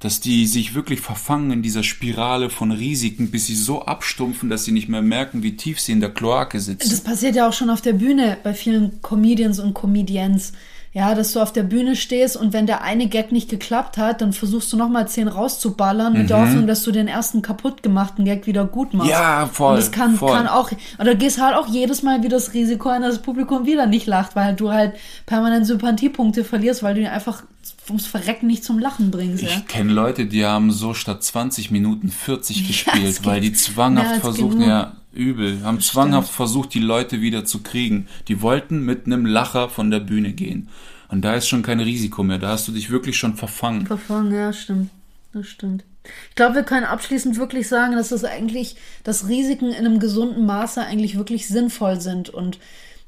[0.00, 4.64] dass die sich wirklich verfangen in dieser Spirale von Risiken, bis sie so abstumpfen, dass
[4.64, 6.88] sie nicht mehr merken, wie tief sie in der Kloake sitzen.
[6.88, 10.52] Das passiert ja auch schon auf der Bühne bei vielen Comedians und Comedians.
[10.92, 14.22] Ja, dass du auf der Bühne stehst und wenn der eine Gag nicht geklappt hat,
[14.22, 18.24] dann versuchst du nochmal zehn rauszuballern mit der Hoffnung, dass du den ersten kaputt gemachten
[18.24, 19.06] Gag wieder gut machst.
[19.06, 19.12] Mhm.
[19.12, 20.32] Ja, voll, Und das kann, voll.
[20.32, 23.66] kann auch, oder gehst halt auch jedes Mal wieder das Risiko ein, dass das Publikum
[23.66, 24.94] wieder nicht lacht, weil du halt
[25.26, 27.44] permanent Sympathiepunkte verlierst, weil du ihn einfach
[27.88, 29.42] ums Verrecken nicht zum Lachen bringst.
[29.42, 29.50] Ja?
[29.50, 34.20] Ich kenne Leute, die haben so statt 20 Minuten 40 gespielt, es weil die zwanghaft
[34.20, 34.68] versuchen, genug.
[34.68, 38.08] ja, übel, haben zwanghaft versucht, die Leute wieder zu kriegen.
[38.28, 40.68] Die wollten mit einem Lacher von der Bühne gehen.
[41.08, 42.38] Und da ist schon kein Risiko mehr.
[42.38, 43.86] Da hast du dich wirklich schon verfangen.
[43.86, 44.90] Verfangen, ja, stimmt.
[45.32, 45.84] Das stimmt.
[46.30, 50.46] Ich glaube, wir können abschließend wirklich sagen, dass das eigentlich, dass Risiken in einem gesunden
[50.46, 52.30] Maße eigentlich wirklich sinnvoll sind.
[52.30, 52.58] Und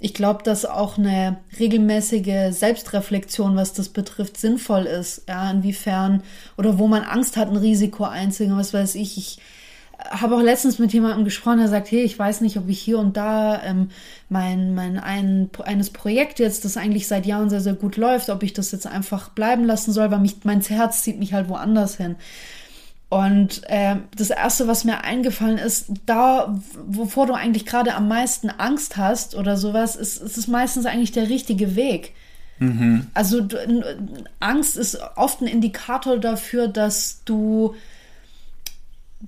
[0.03, 5.23] ich glaube, dass auch eine regelmäßige Selbstreflexion, was das betrifft, sinnvoll ist.
[5.29, 6.25] Ja, inwiefern
[6.59, 9.17] oder wo man Angst hat, ein Risiko einzugehen, was weiß ich.
[9.17, 9.39] Ich
[10.11, 12.99] habe auch letztens mit jemandem gesprochen, der sagt, hey, ich weiß nicht, ob ich hier
[12.99, 13.91] und da ähm,
[14.29, 18.43] mein, mein ein, eines Projekt jetzt, das eigentlich seit Jahren sehr, sehr gut läuft, ob
[18.43, 21.97] ich das jetzt einfach bleiben lassen soll, weil mich, mein Herz zieht mich halt woanders
[21.97, 22.17] hin.
[23.13, 28.49] Und äh, das Erste, was mir eingefallen ist, da, wovor du eigentlich gerade am meisten
[28.49, 32.15] Angst hast oder sowas, ist, ist es meistens eigentlich der richtige Weg.
[33.13, 33.59] Also du,
[34.41, 37.75] Angst ist oft ein Indikator dafür, dass du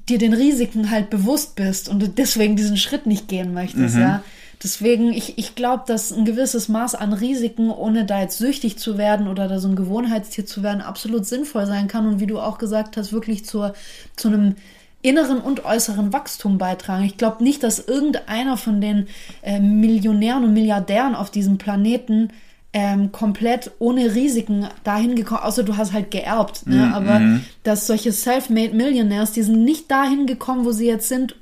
[0.09, 4.22] dir den Risiken halt bewusst bist und deswegen diesen Schritt nicht gehen möchtest, ja.
[4.65, 8.97] Deswegen, ich, ich glaube, dass ein gewisses Maß an Risiken, ohne da jetzt süchtig zu
[8.97, 12.41] werden oder da so ein Gewohnheitstier zu werden, absolut sinnvoll sein kann und wie du
[12.41, 13.75] auch gesagt hast, wirklich zur,
[14.17, 14.57] zu einem
[15.03, 17.05] inneren und äußeren Wachstum beitragen.
[17.05, 19.09] Ich glaube nicht, dass irgendeiner von den
[19.43, 22.31] äh, Millionären und Milliardären auf diesem Planeten
[22.73, 26.67] ähm, komplett ohne Risiken dahin gekommen, außer du hast halt geerbt.
[26.67, 26.91] Ne?
[26.95, 27.21] Aber
[27.62, 31.37] dass solche Self-Made Millionaires, die sind nicht dahin gekommen, wo sie jetzt sind,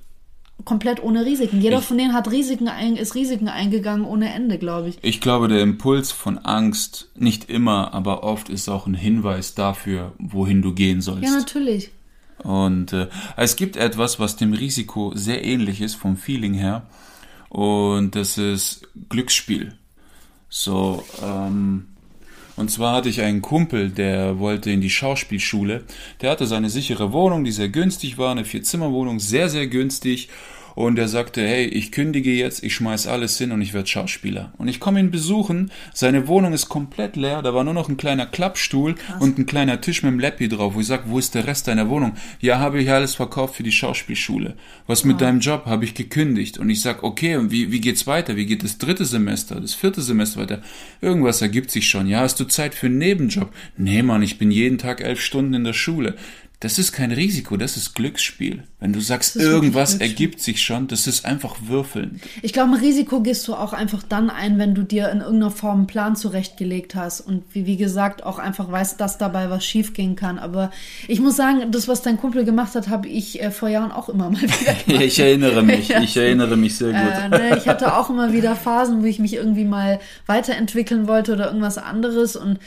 [0.65, 1.61] komplett ohne Risiken.
[1.61, 4.99] Jeder von denen hat Risiken ein, ist Risiken eingegangen ohne Ende, glaube ich.
[5.03, 10.13] Ich glaube, der Impuls von Angst, nicht immer, aber oft ist auch ein Hinweis dafür,
[10.19, 11.25] wohin du gehen sollst.
[11.25, 11.91] Ja, natürlich.
[12.43, 16.87] Und äh, es gibt etwas, was dem Risiko sehr ähnlich ist vom Feeling her.
[17.49, 19.75] Und das ist Glücksspiel.
[20.49, 21.87] So, ähm,
[22.63, 25.83] und zwar hatte ich einen Kumpel, der wollte in die Schauspielschule.
[26.21, 30.29] Der hatte seine sichere Wohnung, die sehr günstig war, eine Vierzimmerwohnung, sehr, sehr günstig.
[30.75, 34.53] Und er sagte, hey, ich kündige jetzt, ich schmeiß alles hin und ich werde Schauspieler.
[34.59, 37.97] Und ich komme ihn besuchen, seine Wohnung ist komplett leer, da war nur noch ein
[37.97, 41.35] kleiner Klappstuhl und ein kleiner Tisch mit einem Leppi drauf, wo ich sage, wo ist
[41.35, 42.15] der Rest deiner Wohnung?
[42.41, 44.55] Ja, habe ich alles verkauft für die Schauspielschule.
[44.87, 45.67] Was mit deinem Job?
[45.67, 46.59] Habe ich gekündigt.
[46.59, 48.37] Und ich sag, okay, und wie, wie geht's weiter?
[48.37, 50.63] Wie geht das dritte Semester, das vierte Semester weiter?
[51.01, 52.07] Irgendwas ergibt sich schon.
[52.07, 53.53] Ja, hast du Zeit für einen Nebenjob?
[53.77, 56.17] Nee, Mann, ich bin jeden Tag elf Stunden in der Schule.
[56.63, 58.63] Das ist kein Risiko, das ist Glücksspiel.
[58.79, 62.21] Wenn du sagst, irgendwas ergibt sich schon, das ist einfach Würfeln.
[62.41, 65.51] Ich glaube, ein Risiko gehst du auch einfach dann ein, wenn du dir in irgendeiner
[65.51, 69.65] Form einen Plan zurechtgelegt hast und wie, wie gesagt auch einfach weißt, dass dabei was
[69.65, 70.39] schiefgehen kann.
[70.39, 70.71] Aber
[71.09, 74.09] ich muss sagen, das, was dein Kumpel gemacht hat, habe ich äh, vor Jahren auch
[74.09, 74.87] immer mal wieder gemacht.
[75.03, 77.13] ich erinnere mich, ich erinnere mich sehr gut.
[77.25, 81.33] Äh, ne, ich hatte auch immer wieder Phasen, wo ich mich irgendwie mal weiterentwickeln wollte
[81.33, 82.61] oder irgendwas anderes und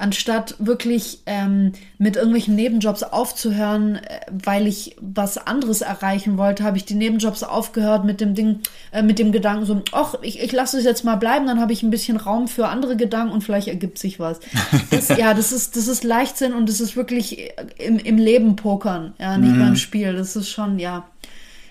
[0.00, 6.76] anstatt wirklich ähm, mit irgendwelchen Nebenjobs aufzuhören, äh, weil ich was anderes erreichen wollte, habe
[6.76, 8.60] ich die Nebenjobs aufgehört mit dem Ding,
[8.92, 11.72] äh, mit dem Gedanken so, ach, ich, ich lasse es jetzt mal bleiben, dann habe
[11.72, 14.40] ich ein bisschen Raum für andere Gedanken und vielleicht ergibt sich was.
[14.90, 19.14] Das, ja, das ist, das ist Leichtsinn und das ist wirklich im, im Leben pokern,
[19.18, 20.14] ja, nicht beim Spiel.
[20.14, 21.04] Das ist schon, ja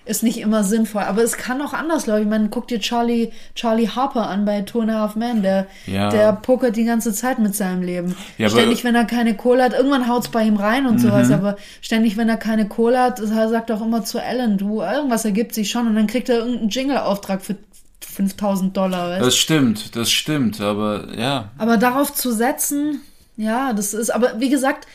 [0.09, 1.03] ist nicht immer sinnvoll.
[1.03, 2.23] Aber es kann auch anders laufen.
[2.23, 5.43] Ich meine, guck dir Charlie, Charlie Harper an bei Two and a Half Men.
[5.43, 6.09] Der, Ja.
[6.09, 8.15] der pokert die ganze Zeit mit seinem Leben.
[8.37, 10.99] Ja, ständig, wenn er keine Kohle hat, irgendwann haut's bei ihm rein und Mhm.
[10.99, 11.31] sowas.
[11.31, 15.25] Aber ständig, wenn er keine Kohle hat, er sagt auch immer zu Ellen, du, irgendwas
[15.25, 15.87] ergibt sich schon.
[15.87, 17.55] Und dann kriegt er irgendeinen Jingle-Auftrag für
[18.01, 19.11] 5000 Dollar.
[19.11, 19.25] Weißt?
[19.25, 21.49] Das stimmt, das stimmt, aber ja.
[21.57, 23.01] Aber darauf zu setzen,
[23.37, 24.87] ja, das ist, aber wie gesagt,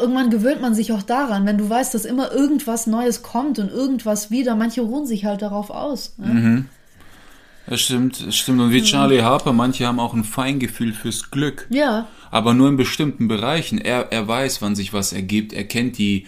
[0.00, 3.70] irgendwann gewöhnt man sich auch daran, wenn du weißt, dass immer irgendwas Neues kommt und
[3.70, 4.54] irgendwas wieder.
[4.56, 6.14] Manche ruhen sich halt darauf aus.
[6.18, 6.64] Ne?
[7.66, 8.60] Das stimmt, das stimmt.
[8.60, 11.66] Und wie Charlie Harper, manche haben auch ein Feingefühl fürs Glück.
[11.70, 13.78] Ja, Aber nur in bestimmten Bereichen.
[13.78, 15.52] Er, er weiß, wann sich was ergibt.
[15.52, 16.26] Er kennt die,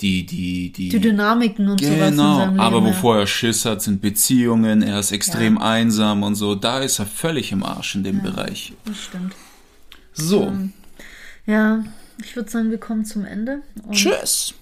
[0.00, 0.88] die, die, die.
[0.90, 2.60] die Dynamiken und sowas Genau, seinem Leben.
[2.60, 2.84] aber ja.
[2.84, 5.62] wovor er Schiss hat, sind Beziehungen, er ist extrem Ja.
[5.62, 8.72] einsam und so, da ist er völlig im Arsch in dem Bereich.
[8.84, 9.34] Das stimmt.
[10.12, 10.52] So,
[11.46, 11.82] Ja,
[12.22, 13.62] ich würde sagen, wir kommen zum Ende.
[13.90, 14.54] Tschüss.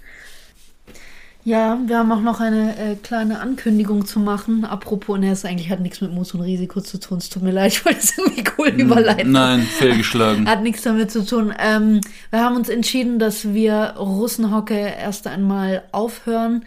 [1.46, 4.64] Ja, wir haben auch noch eine äh, kleine Ankündigung zu machen.
[4.64, 7.18] Apropos, ne, es eigentlich hat nichts mit Mut und Risiko zu tun.
[7.18, 9.30] Es tut mir leid, ich wollte es irgendwie cool überleiten.
[9.30, 10.48] Nein, fehlgeschlagen.
[10.48, 11.52] Hat nichts damit zu tun.
[11.58, 12.00] Ähm,
[12.30, 16.64] wir haben uns entschieden, dass wir Russenhocke erst einmal aufhören.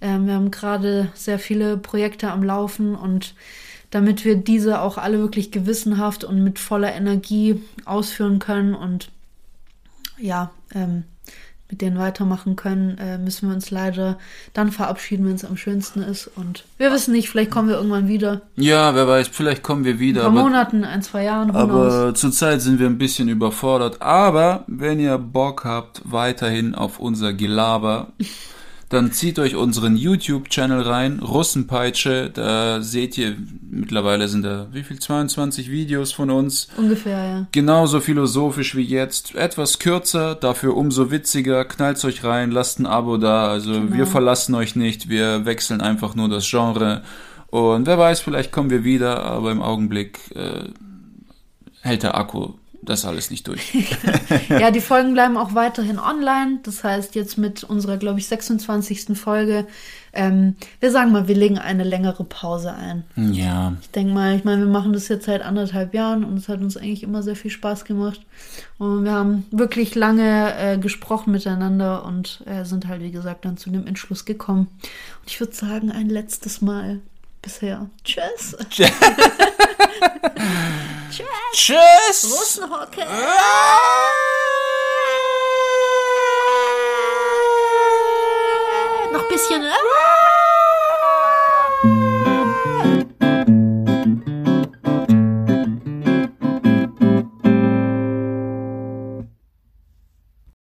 [0.00, 3.34] Ähm, wir haben gerade sehr viele Projekte am Laufen und
[3.90, 9.10] damit wir diese auch alle wirklich gewissenhaft und mit voller Energie ausführen können und
[10.20, 11.04] ja, ähm,
[11.70, 14.18] mit denen weitermachen können, äh, müssen wir uns leider
[14.52, 16.28] dann verabschieden, wenn es am schönsten ist.
[16.34, 18.42] Und wir wissen nicht, vielleicht kommen wir irgendwann wieder.
[18.56, 20.22] Ja, wer weiß, vielleicht kommen wir wieder.
[20.22, 24.02] Ein paar Aber, Monaten, ein, zwei Jahren, aber zurzeit sind wir ein bisschen überfordert.
[24.02, 28.08] Aber wenn ihr Bock habt, weiterhin auf unser Gelaber,
[28.90, 32.28] dann zieht euch unseren YouTube-Channel rein, Russenpeitsche.
[32.28, 33.36] Da seht ihr,
[33.70, 36.66] mittlerweile sind da, wie viel, 22 Videos von uns.
[36.76, 37.46] Ungefähr, ja.
[37.52, 41.64] Genauso philosophisch wie jetzt, etwas kürzer, dafür umso witziger.
[41.64, 43.48] Knallt's euch rein, lasst ein Abo da.
[43.48, 47.02] Also wir verlassen euch nicht, wir wechseln einfach nur das Genre.
[47.46, 50.64] Und wer weiß, vielleicht kommen wir wieder, aber im Augenblick äh,
[51.80, 53.72] hält der Akku das alles nicht durch.
[54.48, 56.60] Ja, die Folgen bleiben auch weiterhin online.
[56.62, 59.16] Das heißt, jetzt mit unserer, glaube ich, 26.
[59.18, 59.66] Folge,
[60.12, 63.04] ähm, wir sagen mal, wir legen eine längere Pause ein.
[63.16, 66.48] ja, Ich denke mal, ich meine, wir machen das jetzt seit anderthalb Jahren und es
[66.48, 68.20] hat uns eigentlich immer sehr viel Spaß gemacht.
[68.78, 73.56] Und wir haben wirklich lange äh, gesprochen miteinander und äh, sind halt, wie gesagt, dann
[73.56, 74.68] zu dem Entschluss gekommen.
[75.20, 77.00] Und ich würde sagen, ein letztes Mal
[77.42, 77.88] bisher.
[78.04, 78.56] Tschüss.
[81.52, 82.24] Tschüss!
[82.24, 83.04] Russenhocke.
[89.12, 89.64] Noch ein bisschen.
[89.64, 90.29] Äh?